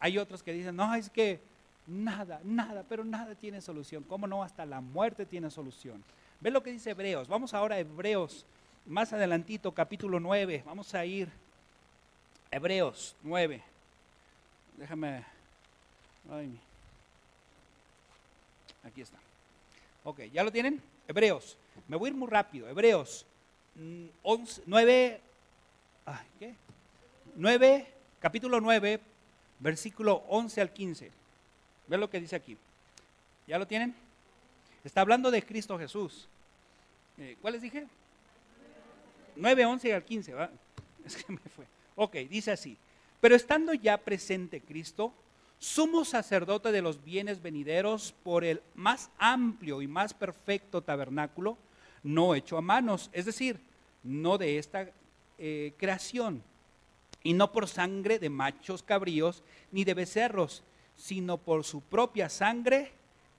[0.00, 1.40] Hay otros que dicen, no, es que
[1.86, 4.02] nada, nada, pero nada tiene solución.
[4.02, 4.42] ¿Cómo no?
[4.42, 6.02] Hasta la muerte tiene solución.
[6.40, 7.28] Ve lo que dice Hebreos.
[7.28, 8.44] Vamos ahora a Hebreos
[8.86, 11.28] más adelantito, capítulo 9, vamos a ir,
[12.50, 13.62] Hebreos 9.
[14.76, 15.24] Déjame,
[18.84, 19.18] aquí está.
[20.04, 20.80] Ok, ¿ya lo tienen?
[21.08, 21.56] Hebreos,
[21.88, 23.26] me voy a ir muy rápido, Hebreos
[24.22, 25.20] 11, 9,
[26.38, 26.54] ¿qué?
[27.34, 27.86] 9,
[28.20, 29.00] capítulo 9,
[29.58, 31.10] versículo 11 al 15.
[31.88, 32.56] Ve lo que dice aquí.
[33.46, 33.94] ¿Ya lo tienen?
[34.84, 36.28] Está hablando de Cristo Jesús.
[37.18, 37.86] Eh, ¿Cuál les dije?
[39.36, 40.50] 9, 11 al 15, ¿va?
[41.04, 41.64] Es que me fue.
[41.94, 42.76] Ok, dice así.
[43.20, 45.12] Pero estando ya presente Cristo,
[45.58, 51.56] sumo sacerdote de los bienes venideros por el más amplio y más perfecto tabernáculo,
[52.02, 53.58] no hecho a manos, es decir,
[54.02, 54.88] no de esta
[55.38, 56.42] eh, creación,
[57.22, 60.62] y no por sangre de machos cabríos ni de becerros,
[60.96, 62.92] sino por su propia sangre,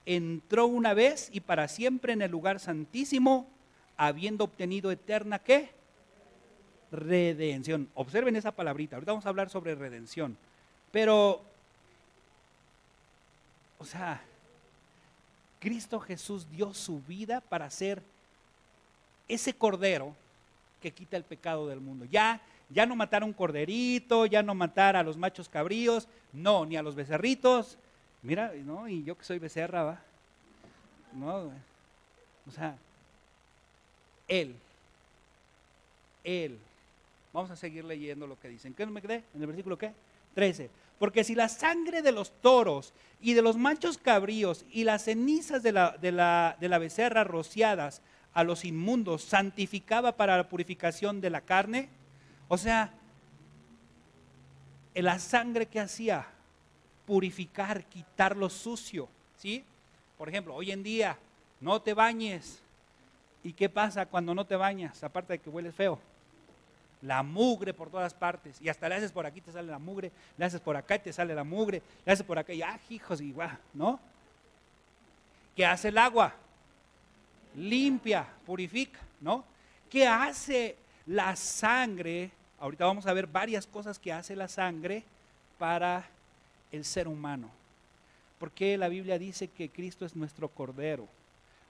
[0.04, 3.48] entró una vez y para siempre en el lugar santísimo,
[3.96, 5.70] habiendo obtenido eterna qué?
[6.90, 7.88] Redención.
[7.94, 8.96] Observen esa palabrita.
[8.96, 10.36] Ahorita vamos a hablar sobre redención.
[10.90, 11.42] Pero,
[13.78, 14.22] o sea,
[15.60, 18.02] Cristo Jesús dio su vida para ser
[19.26, 20.14] ese cordero
[20.80, 22.06] que quita el pecado del mundo.
[22.06, 26.64] Ya, ya no matar a un corderito, ya no matar a los machos cabríos, no,
[26.64, 27.76] ni a los becerritos.
[28.22, 28.88] Mira, ¿no?
[28.88, 30.00] Y yo que soy becerra, ¿va?
[31.12, 31.50] No,
[32.46, 32.76] o sea,
[34.28, 34.54] Él,
[36.22, 36.58] Él
[37.38, 38.74] Vamos a seguir leyendo lo que dicen.
[38.74, 39.22] ¿Qué me quedé?
[39.32, 39.94] ¿En el versículo qué?
[40.34, 40.70] 13.
[40.98, 45.62] Porque si la sangre de los toros y de los machos cabríos y las cenizas
[45.62, 48.02] de la, de la, de la becerra rociadas
[48.34, 51.90] a los inmundos santificaba para la purificación de la carne,
[52.48, 52.92] o sea,
[54.96, 56.26] la sangre que hacía
[57.06, 59.64] purificar, quitar lo sucio, ¿sí?
[60.16, 61.16] Por ejemplo, hoy en día
[61.60, 62.60] no te bañes.
[63.44, 65.04] ¿Y qué pasa cuando no te bañas?
[65.04, 66.00] Aparte de que hueles feo
[67.02, 68.60] la mugre por todas partes.
[68.60, 71.00] Y hasta le haces por aquí, te sale la mugre, le haces por acá y
[71.00, 74.00] te sale la mugre, le haces por acá y ah, hijos, igual, ¿no?
[75.54, 76.34] ¿Qué hace el agua?
[77.56, 79.44] Limpia, purifica, ¿no?
[79.90, 82.30] ¿Qué hace la sangre?
[82.60, 85.04] Ahorita vamos a ver varias cosas que hace la sangre
[85.58, 86.04] para
[86.70, 87.50] el ser humano.
[88.38, 91.08] Porque la Biblia dice que Cristo es nuestro cordero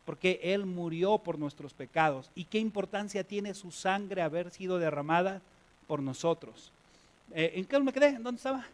[0.09, 2.31] porque Él murió por nuestros pecados.
[2.35, 5.43] ¿Y qué importancia tiene su sangre haber sido derramada
[5.87, 6.73] por nosotros?
[7.35, 8.13] Eh, ¿En qué me quedé?
[8.13, 8.65] ¿Dónde estaba?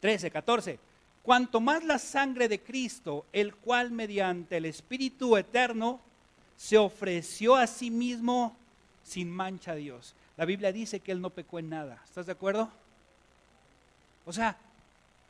[0.00, 0.78] 13, 14.
[1.22, 6.00] Cuanto más la sangre de Cristo, el cual mediante el Espíritu Eterno
[6.56, 8.56] se ofreció a sí mismo
[9.04, 10.14] sin mancha a Dios.
[10.38, 12.00] La Biblia dice que Él no pecó en nada.
[12.06, 12.70] ¿Estás de acuerdo?
[14.24, 14.56] O sea,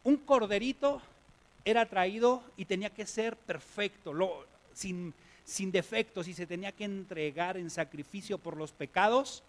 [0.05, 1.03] un corderito
[1.65, 4.13] era traído y tenía que ser perfecto.
[4.13, 5.15] Lo, sin,
[5.73, 9.43] defectos y se tenía que entregar en sacrificio por los pecados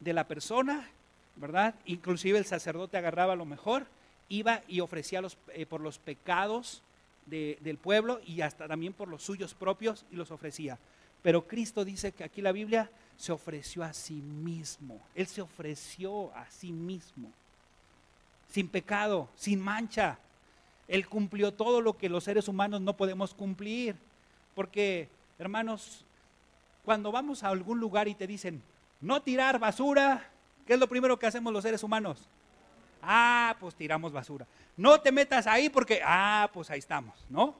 [0.00, 0.88] de la persona,
[1.36, 1.74] ¿verdad?
[1.86, 3.86] Inclusive el sacerdote agarraba lo mejor,
[4.28, 5.22] iba y ofrecía
[5.52, 6.82] eh, por los pecados
[7.26, 10.78] del pueblo y hasta también por los suyos propios y los ofrecía.
[11.22, 15.00] Pero Cristo dice que aquí la Biblia se ofreció a sí mismo.
[15.14, 17.32] Él se ofreció a sí mismo.
[18.50, 20.18] Sin pecado, sin mancha.
[20.86, 23.96] Él cumplió todo lo que los seres humanos no podemos cumplir.
[24.54, 26.04] Porque, hermanos,
[26.84, 28.62] cuando vamos a algún lugar y te dicen,
[29.00, 30.30] no tirar basura,
[30.66, 32.28] ¿qué es lo primero que hacemos los seres humanos?
[33.02, 34.46] Ah, pues tiramos basura.
[34.76, 37.54] No te metas ahí porque, ah, pues ahí estamos, ¿no?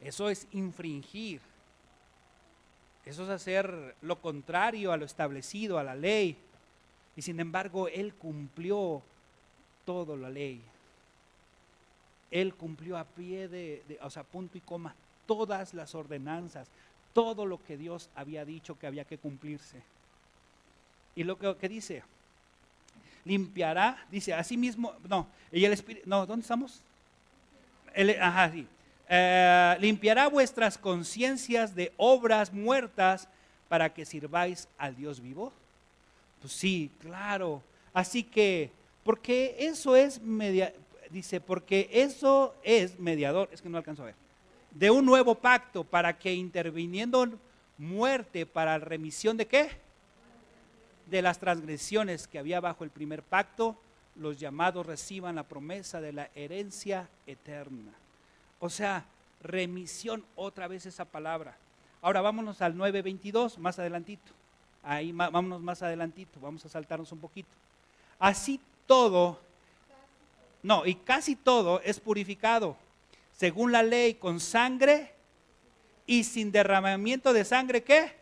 [0.00, 1.40] Eso es infringir.
[3.04, 6.36] Eso es hacer lo contrario a lo establecido, a la ley.
[7.16, 9.02] Y sin embargo, Él cumplió
[9.84, 10.62] toda la ley.
[12.30, 14.94] Él cumplió a pie de, o sea, punto y coma,
[15.26, 16.68] todas las ordenanzas,
[17.14, 19.80] todo lo que Dios había dicho que había que cumplirse.
[21.14, 22.02] Y lo que, dice,
[23.24, 26.82] limpiará, dice, así mismo, no, y el Espíritu, no, ¿dónde estamos?
[28.20, 28.66] ajá, sí.
[29.08, 33.28] Eh, limpiará vuestras conciencias de obras muertas
[33.68, 35.52] para que sirváis al Dios vivo.
[36.40, 37.62] Pues sí, claro.
[37.92, 38.72] Así que,
[39.04, 40.74] porque eso es media,
[41.10, 44.23] dice, porque eso es mediador, es que no alcanzo a ver
[44.74, 47.28] de un nuevo pacto para que interviniendo
[47.78, 49.70] muerte para remisión de qué?
[51.06, 53.76] De las transgresiones que había bajo el primer pacto,
[54.16, 57.92] los llamados reciban la promesa de la herencia eterna.
[58.58, 59.04] O sea,
[59.42, 61.56] remisión, otra vez esa palabra.
[62.02, 64.32] Ahora vámonos al 9.22, más adelantito.
[64.82, 67.48] Ahí vámonos más adelantito, vamos a saltarnos un poquito.
[68.18, 69.40] Así todo,
[70.62, 72.76] no, y casi todo es purificado
[73.36, 75.12] según la ley, con sangre
[76.06, 78.12] y sin derramamiento de sangre, ¿qué?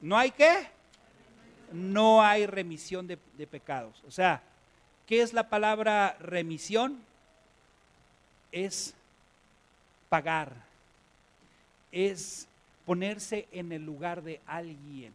[0.00, 0.68] ¿No hay qué?
[1.72, 4.02] No hay remisión de, pecados.
[4.06, 4.42] O sea,
[5.06, 7.00] ¿qué es la palabra remisión?
[8.50, 8.94] Es
[10.08, 10.54] pagar,
[11.92, 12.48] es
[12.86, 15.12] ponerse en el lugar de alguien,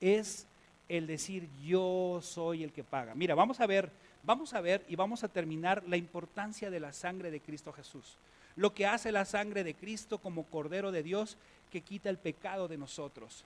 [0.00, 0.46] es
[0.88, 3.16] el decir yo soy el que paga.
[3.16, 3.90] Mira, vamos a ver
[4.28, 8.18] vamos a ver y vamos a terminar la importancia de la sangre de Cristo Jesús.
[8.56, 11.38] Lo que hace la sangre de Cristo como Cordero de Dios
[11.72, 13.42] que quita el pecado de nosotros.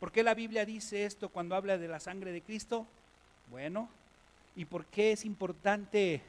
[0.00, 2.84] ¿Por qué la Biblia dice esto cuando habla de la sangre de Cristo?
[3.48, 3.88] Bueno,
[4.56, 6.20] ¿y por qué es importante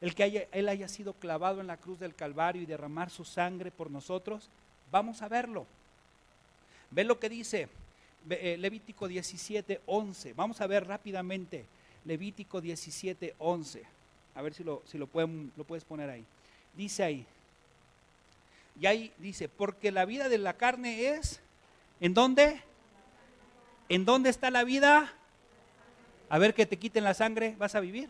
[0.00, 3.72] el que Él haya sido clavado en la cruz del Calvario y derramar su sangre
[3.72, 4.50] por nosotros?
[4.92, 5.66] Vamos a verlo.
[6.92, 7.68] Ve lo que dice
[8.30, 10.32] eh, Levítico 17, 11.
[10.34, 11.66] Vamos a ver rápidamente.
[12.04, 13.82] Levítico 17, 11.
[14.34, 16.24] A ver si lo, si lo, pueden, lo puedes poner ahí.
[16.76, 17.26] Dice ahí.
[18.80, 21.40] Y ahí dice, porque la vida de la carne es,
[22.00, 22.60] ¿en dónde?
[23.88, 25.12] ¿En dónde está la vida?
[26.30, 28.08] A ver que te quiten la sangre, ¿vas a vivir?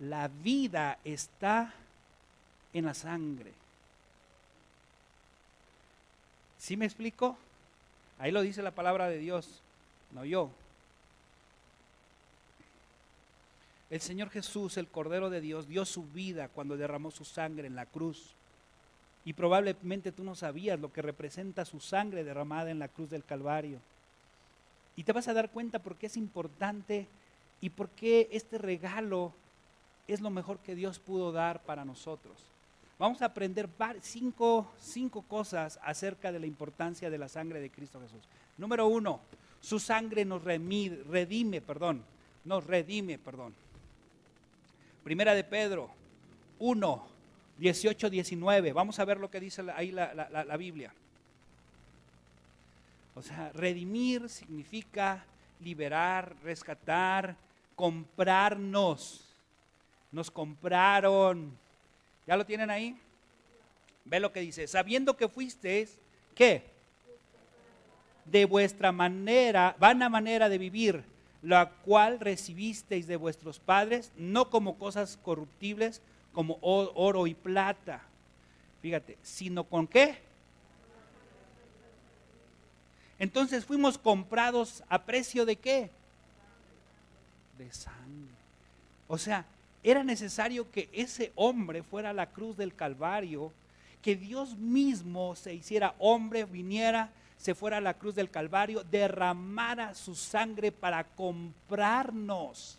[0.00, 1.72] La vida está
[2.74, 3.52] en la sangre.
[6.58, 7.38] ¿Sí me explico?
[8.18, 9.63] Ahí lo dice la palabra de Dios
[10.14, 10.50] no yo.
[13.90, 17.76] El Señor Jesús, el Cordero de Dios, dio su vida cuando derramó su sangre en
[17.76, 18.34] la cruz.
[19.24, 23.24] Y probablemente tú no sabías lo que representa su sangre derramada en la cruz del
[23.24, 23.78] Calvario.
[24.96, 27.06] Y te vas a dar cuenta por qué es importante
[27.60, 29.32] y por qué este regalo
[30.06, 32.36] es lo mejor que Dios pudo dar para nosotros.
[32.98, 33.68] Vamos a aprender
[34.02, 38.22] cinco, cinco cosas acerca de la importancia de la sangre de Cristo Jesús.
[38.56, 39.20] Número uno,
[39.64, 42.04] su sangre nos redime, perdón,
[42.44, 43.54] nos redime, perdón.
[45.02, 45.88] Primera de Pedro
[46.58, 47.06] 1,
[47.56, 48.74] 18, 19.
[48.74, 50.92] Vamos a ver lo que dice ahí la, la Biblia.
[53.14, 55.24] O sea, redimir significa
[55.60, 57.34] liberar, rescatar,
[57.74, 59.24] comprarnos.
[60.12, 61.56] Nos compraron.
[62.26, 62.98] ¿Ya lo tienen ahí?
[64.04, 64.66] Ve lo que dice.
[64.66, 65.98] Sabiendo que fuisteis,
[66.34, 66.73] ¿qué?
[68.24, 71.04] De vuestra manera, vana manera de vivir,
[71.42, 76.00] la cual recibisteis de vuestros padres, no como cosas corruptibles,
[76.32, 78.02] como oro y plata.
[78.80, 80.18] Fíjate, sino con qué?
[83.18, 85.90] Entonces fuimos comprados a precio de qué?
[87.58, 88.34] De sangre.
[89.06, 89.44] O sea,
[89.82, 93.52] era necesario que ese hombre fuera a la cruz del Calvario,
[94.02, 99.94] que Dios mismo se hiciera hombre, viniera, se fuera a la cruz del Calvario, derramara
[99.94, 102.78] su sangre para comprarnos.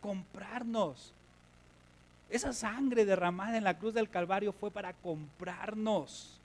[0.00, 1.12] Comprarnos.
[2.30, 6.38] Esa sangre derramada en la cruz del Calvario fue para comprarnos.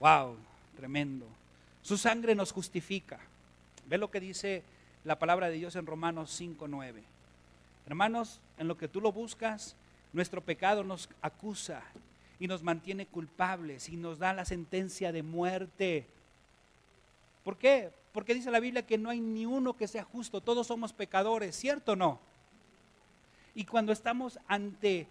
[0.00, 0.36] Wow,
[0.76, 1.26] tremendo.
[1.82, 3.18] Su sangre nos justifica.
[3.86, 4.62] Ve lo que dice
[5.04, 7.02] la palabra de Dios en Romanos 5.9.
[7.86, 9.74] Hermanos, en lo que tú lo buscas,
[10.12, 11.82] nuestro pecado nos acusa
[12.38, 16.06] y nos mantiene culpables y nos da la sentencia de muerte.
[17.44, 17.90] ¿Por qué?
[18.12, 21.56] Porque dice la Biblia que no hay ni uno que sea justo, todos somos pecadores,
[21.56, 22.20] ¿cierto o no?
[23.54, 25.08] Y cuando estamos ante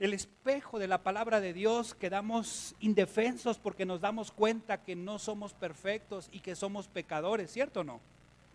[0.00, 5.18] el espejo de la palabra de Dios, quedamos indefensos porque nos damos cuenta que no
[5.18, 8.00] somos perfectos y que somos pecadores, ¿cierto o no?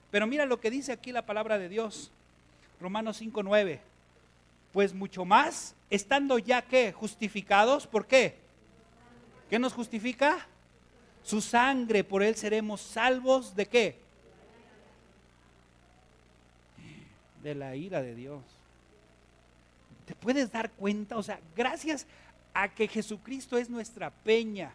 [0.09, 2.11] Pero mira lo que dice aquí la palabra de Dios,
[2.79, 3.79] Romanos 5.9.
[4.73, 8.39] Pues mucho más, estando ya que justificados, ¿por qué?
[9.49, 10.47] ¿Qué nos justifica?
[11.23, 13.99] Su sangre, por él seremos salvos de qué?
[17.43, 18.41] De la ira de Dios.
[20.07, 21.17] ¿Te puedes dar cuenta?
[21.17, 22.07] O sea, gracias
[22.53, 24.71] a que Jesucristo es nuestra peña,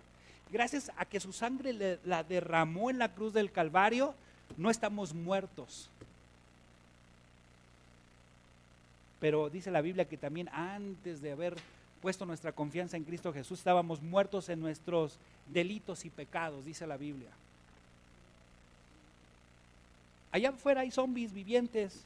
[0.51, 4.15] gracias a que su sangre la derramó en la cruz del Calvario,
[4.57, 5.91] no estamos muertos.
[9.21, 11.57] Pero dice la Biblia que también antes de haber
[12.01, 15.19] puesto nuestra confianza en Cristo Jesús estábamos muertos en nuestros
[15.53, 17.31] delitos y pecados, dice la Biblia.
[20.31, 22.05] Allá afuera hay zombies vivientes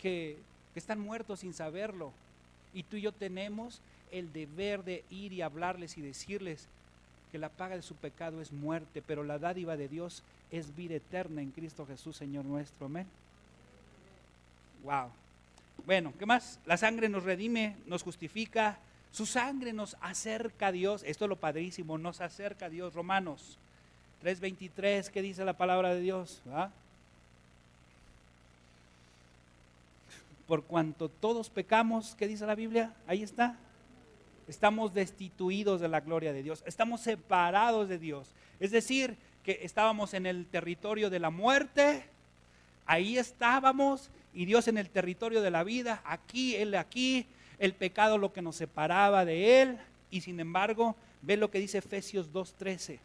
[0.00, 0.38] que,
[0.72, 2.12] que están muertos sin saberlo.
[2.74, 3.80] Y tú y yo tenemos
[4.10, 6.66] el deber de ir y hablarles y decirles
[7.30, 10.94] que la paga de su pecado es muerte, pero la dádiva de Dios es vida
[10.94, 12.86] eterna en Cristo Jesús, Señor nuestro.
[12.86, 13.06] Amén.
[14.82, 15.10] Wow.
[15.88, 16.60] Bueno, ¿qué más?
[16.66, 18.78] La sangre nos redime, nos justifica.
[19.10, 21.02] Su sangre nos acerca a Dios.
[21.02, 22.92] Esto es lo padrísimo, nos acerca a Dios.
[22.92, 23.56] Romanos
[24.22, 26.42] 3:23, ¿qué dice la palabra de Dios?
[26.52, 26.68] ¿Ah?
[30.46, 32.92] por cuanto todos pecamos, ¿qué dice la Biblia?
[33.06, 33.56] Ahí está.
[34.46, 38.34] Estamos destituidos de la gloria de Dios, estamos separados de Dios.
[38.60, 42.04] Es decir, que estábamos en el territorio de la muerte,
[42.84, 47.26] ahí estábamos, y Dios en el territorio de la vida, aquí, Él aquí,
[47.58, 49.78] el pecado lo que nos separaba de Él,
[50.10, 52.98] y sin embargo, ve lo que dice Efesios 2.13.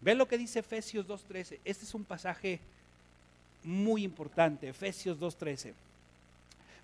[0.00, 1.58] Ve lo que dice Efesios 2.13.
[1.64, 2.60] Este es un pasaje
[3.64, 5.72] muy importante, Efesios 2.13.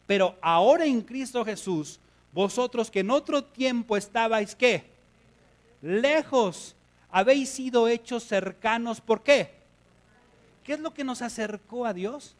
[0.07, 2.01] Pero ahora en Cristo Jesús,
[2.33, 4.85] vosotros que en otro tiempo estabais, ¿qué?
[5.81, 6.75] Lejos,
[7.11, 9.01] habéis sido hechos cercanos.
[9.01, 9.51] ¿Por qué?
[10.65, 12.35] ¿Qué es lo que nos acercó a Dios?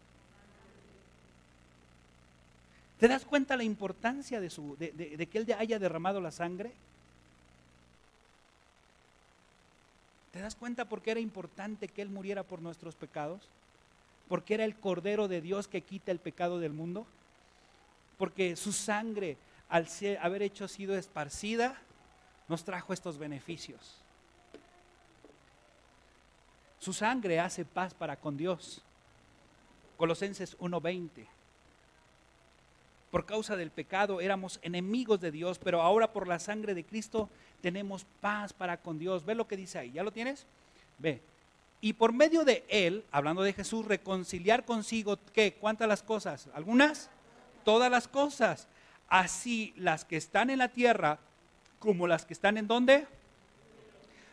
[3.03, 6.71] ¿Te das cuenta la importancia de, su, de, que Él haya derramado la sangre?
[10.31, 13.49] ¿Te das cuenta por qué era importante que Él muriera por nuestros pecados?
[14.29, 17.05] Porque era el Cordero de Dios que quita el pecado del mundo
[18.19, 19.37] porque su sangre,
[19.69, 19.89] al
[20.21, 21.77] haber hecho sido esparcida,
[22.47, 23.97] nos trajo estos beneficios.
[26.79, 28.81] Su sangre hace paz para con Dios.
[29.97, 31.42] Colosenses 1:20.
[33.13, 37.31] Por causa del pecado éramos enemigos de Dios, pero ahora por la sangre de Cristo
[37.61, 39.25] tenemos paz para con Dios.
[39.25, 39.93] Ve lo que dice ahí.
[39.93, 40.49] ¿Ya lo tienes?
[40.99, 41.23] Ve.
[41.81, 45.55] Y por medio de él, hablando de Jesús, reconciliar consigo, ¿qué?
[45.55, 46.49] ¿Cuántas las cosas?
[46.55, 47.09] ¿Algunas?
[47.65, 48.69] todas las cosas,
[49.09, 51.19] así las que están en la tierra
[51.79, 53.07] como las que están en donde?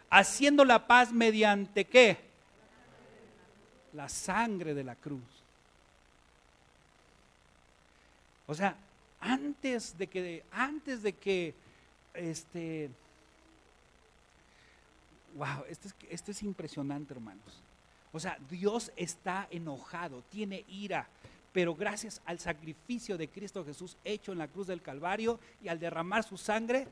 [0.10, 2.18] Haciendo la paz mediante qué?
[3.94, 5.39] La sangre de la cruz.
[8.50, 8.76] O sea,
[9.22, 11.54] antes de que, antes de que,
[12.16, 12.90] este,
[15.36, 17.62] wow, esto es, esto es impresionante, hermanos.
[18.12, 21.08] O sea, Dios está enojado, tiene ira,
[21.54, 25.80] pero gracias al sacrificio de Cristo Jesús hecho en la cruz del Calvario y al
[25.80, 26.88] derramar su sangre,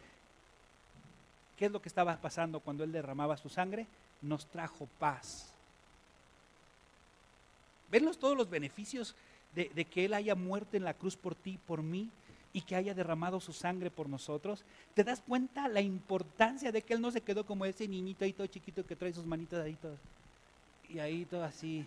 [1.57, 3.87] ¿qué es lo que estaba pasando cuando Él derramaba su sangre?
[4.21, 5.51] Nos trajo paz.
[7.89, 9.15] ¿Ven todos los beneficios
[9.65, 12.09] de, que Él haya muerto en la cruz por ti, por mí,
[12.53, 14.63] y que haya derramado su sangre por nosotros?
[14.93, 18.33] ¿Te das cuenta la importancia de que Él no se quedó como ese niñito ahí
[18.33, 19.99] todo chiquito que trae sus manitas ahí todas,
[20.89, 21.85] y ahí todo así,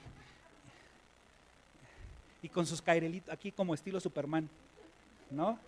[2.43, 4.49] y con sus cairelitos, aquí como estilo Superman,
[5.31, 5.59] ¿no?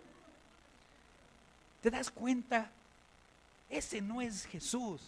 [1.81, 2.71] ¿Te das cuenta?
[3.69, 5.03] Ese no es Jesús.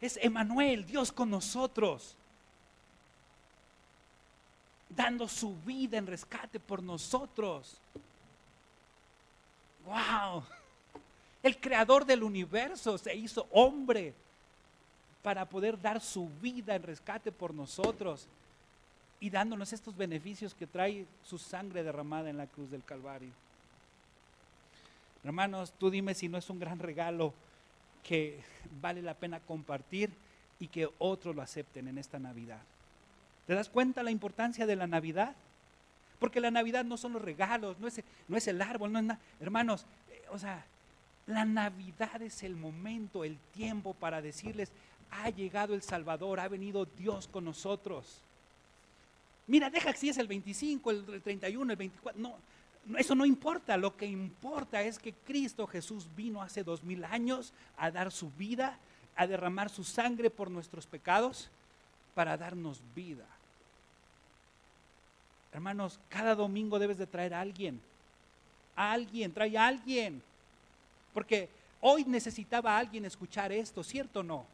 [0.00, 2.16] Es Emanuel, Dios con nosotros.
[4.94, 7.76] Dando su vida en rescate por nosotros.
[9.84, 10.44] ¡Wow!
[11.42, 14.14] El creador del universo se hizo hombre
[15.22, 18.26] para poder dar su vida en rescate por nosotros
[19.20, 23.30] y dándonos estos beneficios que trae su sangre derramada en la cruz del Calvario.
[25.24, 27.32] Hermanos, tú dime si no es un gran regalo
[28.02, 28.38] que
[28.82, 30.10] vale la pena compartir
[30.60, 32.60] y que otros lo acepten en esta Navidad.
[33.46, 35.34] ¿Te das cuenta la importancia de la Navidad?
[36.18, 39.04] Porque la Navidad no son los regalos, no es, no es el árbol, no es
[39.04, 39.20] nada.
[39.40, 40.64] Hermanos, eh, o sea,
[41.26, 44.70] la Navidad es el momento, el tiempo para decirles,
[45.10, 48.20] ha llegado el Salvador, ha venido Dios con nosotros.
[49.46, 52.34] Mira, deja que si es el 25, el 31, el 24, no,
[52.98, 57.52] eso no importa, lo que importa es que Cristo Jesús vino hace dos mil años
[57.76, 58.78] a dar su vida,
[59.16, 61.50] a derramar su sangre por nuestros pecados,
[62.14, 63.26] para darnos vida.
[65.54, 67.80] Hermanos, cada domingo debes de traer a alguien,
[68.74, 70.20] a alguien, trae a alguien,
[71.14, 71.48] porque
[71.80, 74.44] hoy necesitaba a alguien escuchar esto, ¿cierto o no?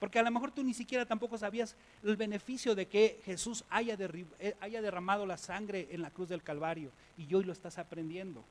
[0.00, 3.96] Porque a lo mejor tú ni siquiera tampoco sabías el beneficio de que Jesús haya,
[4.38, 8.42] eh, haya derramado la sangre en la cruz del Calvario y hoy lo estás aprendiendo.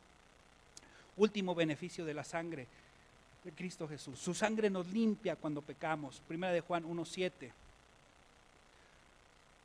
[1.17, 2.67] Último beneficio de la sangre
[3.43, 4.19] de Cristo Jesús.
[4.19, 6.21] Su sangre nos limpia cuando pecamos.
[6.27, 7.51] Primera de Juan 1.7.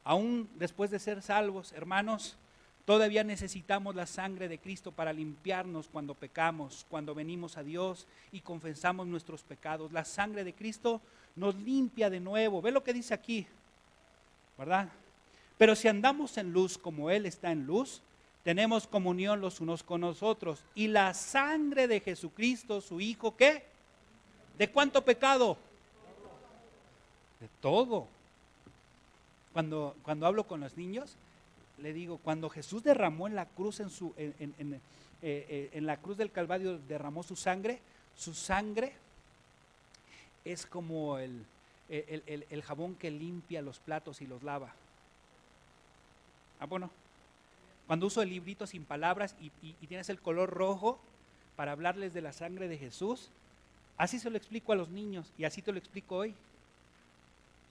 [0.09, 2.39] Aún después de ser salvos, hermanos,
[2.87, 8.41] todavía necesitamos la sangre de Cristo para limpiarnos cuando pecamos, cuando venimos a Dios y
[8.41, 9.93] confesamos nuestros pecados.
[9.93, 11.03] La sangre de Cristo
[11.37, 12.63] nos limpia de nuevo.
[12.63, 13.47] Ve lo que dice aquí,
[14.57, 14.89] ¿verdad?
[15.59, 18.01] Pero si andamos en luz como Él está en luz,
[18.45, 20.65] tenemos comunión los unos con nosotros.
[20.75, 23.63] Y la sangre de Jesucristo, su Hijo, ¿qué?
[24.57, 25.59] ¿De cuánto pecado?
[27.41, 28.09] De todo.
[29.53, 31.17] Cuando, cuando hablo con los niños,
[31.79, 34.81] le digo, cuando Jesús derramó en la cruz, en, su, en, en, eh,
[35.23, 37.81] eh, en la cruz del Calvario, derramó su sangre,
[38.17, 38.93] su sangre
[40.45, 41.45] es como el,
[41.89, 44.73] el, jabón que limpia los platos y los lava.
[46.61, 46.91] Ah, bueno.
[47.87, 50.99] Cuando uso el librito sin palabras y, y, tienes el color rojo
[51.57, 53.31] para hablarles de la sangre de Jesús,
[53.97, 56.35] así se lo explico a los niños y así te lo explico hoy.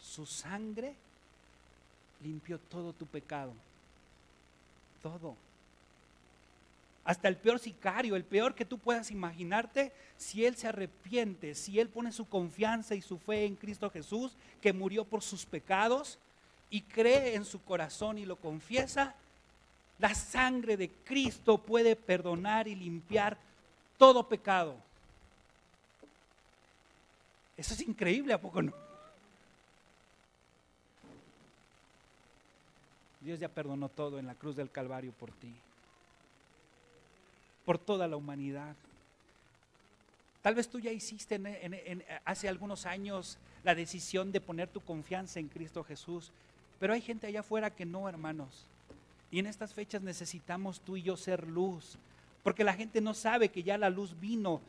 [0.02, 0.96] Su sangre
[2.22, 3.54] limpió todo tu pecado.
[5.02, 5.36] Todo
[7.08, 11.80] hasta el peor sicario, el peor que tú puedas imaginarte, si él se arrepiente, si
[11.80, 16.20] él pone su confianza y su fe en Cristo Jesús, que murió por sus pecados,
[16.70, 19.16] y cree en su corazón y lo confiesa,
[20.00, 23.38] la sangre de Cristo puede perdonar y limpiar
[23.98, 24.76] todo pecado.
[27.56, 28.87] Eso es increíble, ¿a poco no?
[33.28, 35.54] Dios ya perdonó todo en la cruz del Calvario por ti
[37.66, 38.74] por toda la humanidad.
[40.42, 41.38] Tal vez tú ya hiciste
[42.24, 46.32] hace algunos años la decisión de poner tu confianza en Cristo Jesús,
[46.80, 48.66] pero hay gente allá afuera que no, hermanos.
[49.30, 51.98] Y en estas fechas necesitamos tú y yo ser luz,
[52.48, 54.62] porque la gente no sabe que ya la luz vino,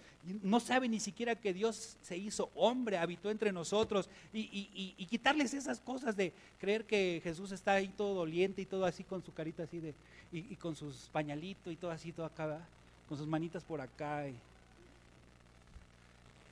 [0.43, 5.79] no sabe ni siquiera que Dios se hizo hombre, habitó entre nosotros, y, quitarles esas
[5.79, 9.63] cosas de creer que Jesús está ahí todo doliente y todo así con su carita
[9.63, 9.95] así de,
[10.33, 12.59] y, con sus pañalitos y todo así, todo acá
[13.09, 14.25] con sus manitas por acá.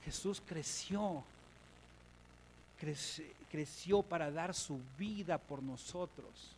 [0.05, 1.25] Jesús creció,
[3.51, 6.53] creció para dar su vida por nosotros.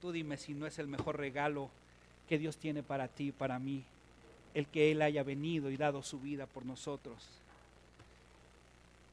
[0.00, 1.68] Tú dime si no es el mejor regalo
[2.28, 3.84] que Dios tiene para ti, para mí,
[4.54, 7.16] el que Él haya venido y dado su vida por nosotros.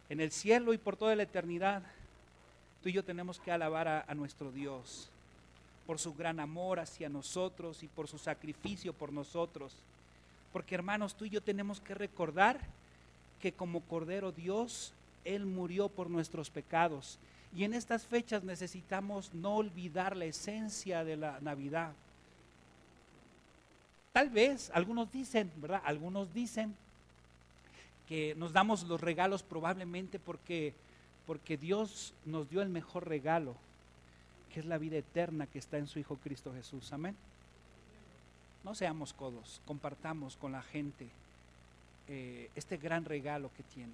[0.10, 1.84] En el cielo y por toda la eternidad,
[2.84, 5.10] tú y yo tenemos que alabar a, a nuestro Dios
[5.88, 9.76] por su gran amor hacia nosotros y por su sacrificio por nosotros.
[10.52, 12.60] Porque hermanos, tú y yo tenemos que recordar
[13.42, 14.94] que como Cordero Dios,
[15.24, 17.20] Él murió por nuestros pecados.
[17.56, 21.94] Y en estas fechas necesitamos no olvidar la esencia de la Navidad.
[24.16, 25.82] Tal vez, algunos dicen, ¿verdad?
[25.84, 26.74] Algunos dicen
[28.08, 30.74] que nos damos los regalos probablemente porque,
[31.28, 33.58] porque Dios nos dio el mejor regalo
[34.54, 36.94] que es la vida eterna que está en su Hijo Cristo Jesús.
[36.94, 37.14] Amén.
[38.64, 41.10] No seamos codos, compartamos con la gente
[42.08, 43.92] eh, este gran regalo que tiene.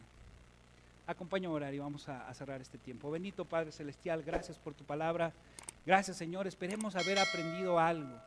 [1.07, 3.09] Acompaña a orar y vamos a, a cerrar este tiempo.
[3.09, 5.33] Bendito Padre Celestial, gracias por tu palabra.
[5.83, 8.19] Gracias Señor, esperemos haber aprendido algo.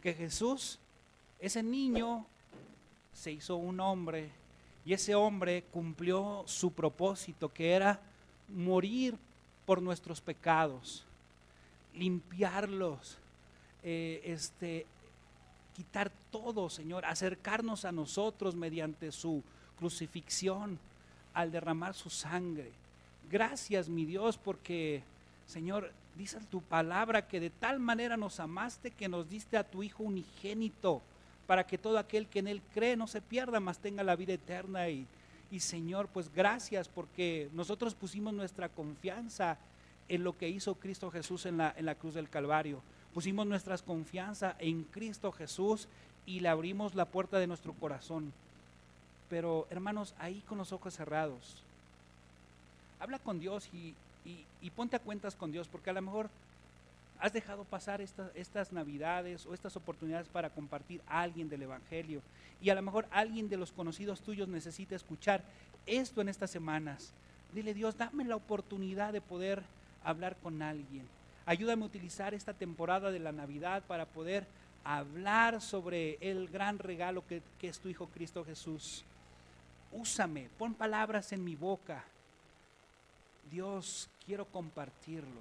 [0.00, 0.78] Que Jesús,
[1.40, 2.26] ese niño,
[3.12, 4.30] se hizo un hombre
[4.84, 8.00] y ese hombre cumplió su propósito, que era
[8.48, 9.16] morir
[9.66, 11.04] por nuestros pecados
[11.94, 13.18] limpiarlos,
[13.82, 14.86] eh, este,
[15.74, 19.42] quitar todo, Señor, acercarnos a nosotros mediante su
[19.78, 20.78] crucifixión
[21.34, 22.70] al derramar su sangre.
[23.30, 25.02] Gracias, mi Dios, porque,
[25.46, 29.82] Señor, dice tu palabra que de tal manera nos amaste que nos diste a tu
[29.82, 31.02] Hijo unigénito,
[31.50, 34.34] para que todo aquel que en Él cree no se pierda, mas tenga la vida
[34.34, 34.88] eterna.
[34.88, 35.04] Y,
[35.50, 39.58] Y Señor, pues gracias porque nosotros pusimos nuestra confianza
[40.08, 42.80] en lo que hizo Cristo Jesús en la, en la cruz del Calvario.
[43.12, 45.88] Pusimos nuestra confianza en Cristo Jesús
[46.24, 48.32] y le abrimos la puerta de nuestro corazón.
[49.28, 51.64] Pero hermanos, ahí con los ojos cerrados,
[53.00, 53.96] habla con Dios y,
[54.62, 56.30] y, ponte a cuentas con Dios, porque a lo mejor
[57.20, 62.22] has dejado pasar estas navidades o estas oportunidades para compartir a alguien del Evangelio.
[62.62, 65.42] Y a lo mejor alguien de los conocidos tuyos necesita escuchar
[65.86, 67.12] esto en estas semanas.
[67.52, 69.62] Dile Dios, dame la oportunidad de poder
[70.02, 71.06] hablar con alguien.
[71.46, 74.46] Ayúdame a utilizar esta temporada de la Navidad para poder
[74.84, 79.04] hablar sobre el gran regalo que, es tu Hijo Cristo Jesús.
[79.92, 82.04] Úsame, pon palabras en mi boca.
[83.50, 85.40] Dios, quiero compartirlo.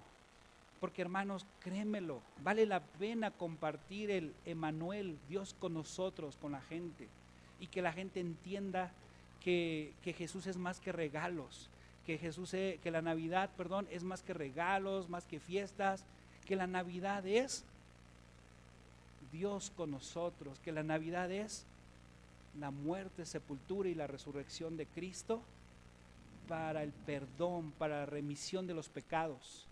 [0.79, 7.07] Porque hermanos, créemelo, vale la pena compartir el Emanuel, Dios con nosotros, con la gente.
[7.59, 8.91] Y que la gente entienda
[9.43, 11.69] que, que Jesús es más que regalos,
[12.05, 16.05] que Jesús, que la Navidad, perdón, es más que regalos, más que fiestas,
[16.45, 17.65] que la Navidad es
[19.31, 21.65] Dios con nosotros, que la Navidad es
[22.59, 25.41] la muerte, sepultura y la resurrección de Cristo
[26.47, 29.67] para el perdón, para la remisión de los pecados,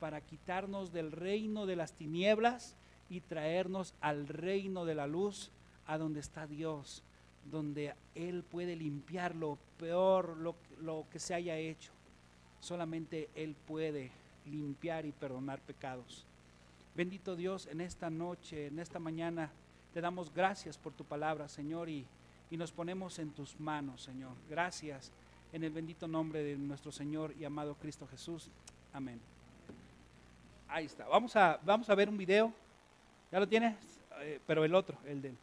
[0.00, 2.74] para quitarnos del reino de las tinieblas
[3.08, 5.50] y traernos al reino de la luz,
[5.86, 7.02] a donde está Dios,
[7.50, 11.92] donde Él puede limpiar lo peor, lo, lo que se haya hecho.
[12.60, 14.10] Solamente Él puede
[14.46, 16.24] limpiar y perdonar pecados.
[16.94, 19.50] Bendito Dios, en esta noche, en esta mañana,
[19.92, 22.06] te damos gracias por tu palabra, Señor, y,
[22.50, 24.32] y nos ponemos en tus manos, Señor.
[24.48, 25.12] Gracias
[25.52, 28.50] en el bendito nombre de nuestro Señor y amado Cristo Jesús.
[28.92, 29.20] Amén.
[30.72, 31.04] Ahí está.
[31.08, 32.52] Vamos a, vamos a ver un video.
[33.32, 33.74] ¿Ya lo tienes?
[34.20, 35.34] Eh, pero el otro, el de...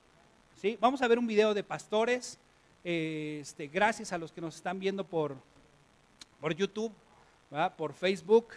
[0.56, 0.78] ¿Sí?
[0.80, 2.40] Vamos a ver un video de pastores.
[2.84, 5.36] este, gracias a los que nos están viendo por,
[6.40, 6.94] por YouTube,
[7.76, 8.54] por Facebook.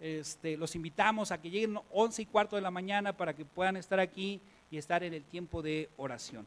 [0.00, 3.76] Este, los invitamos a que lleguen 11 y cuarto de la mañana para que puedan
[3.76, 6.44] estar aquí y estar en el tiempo de oración.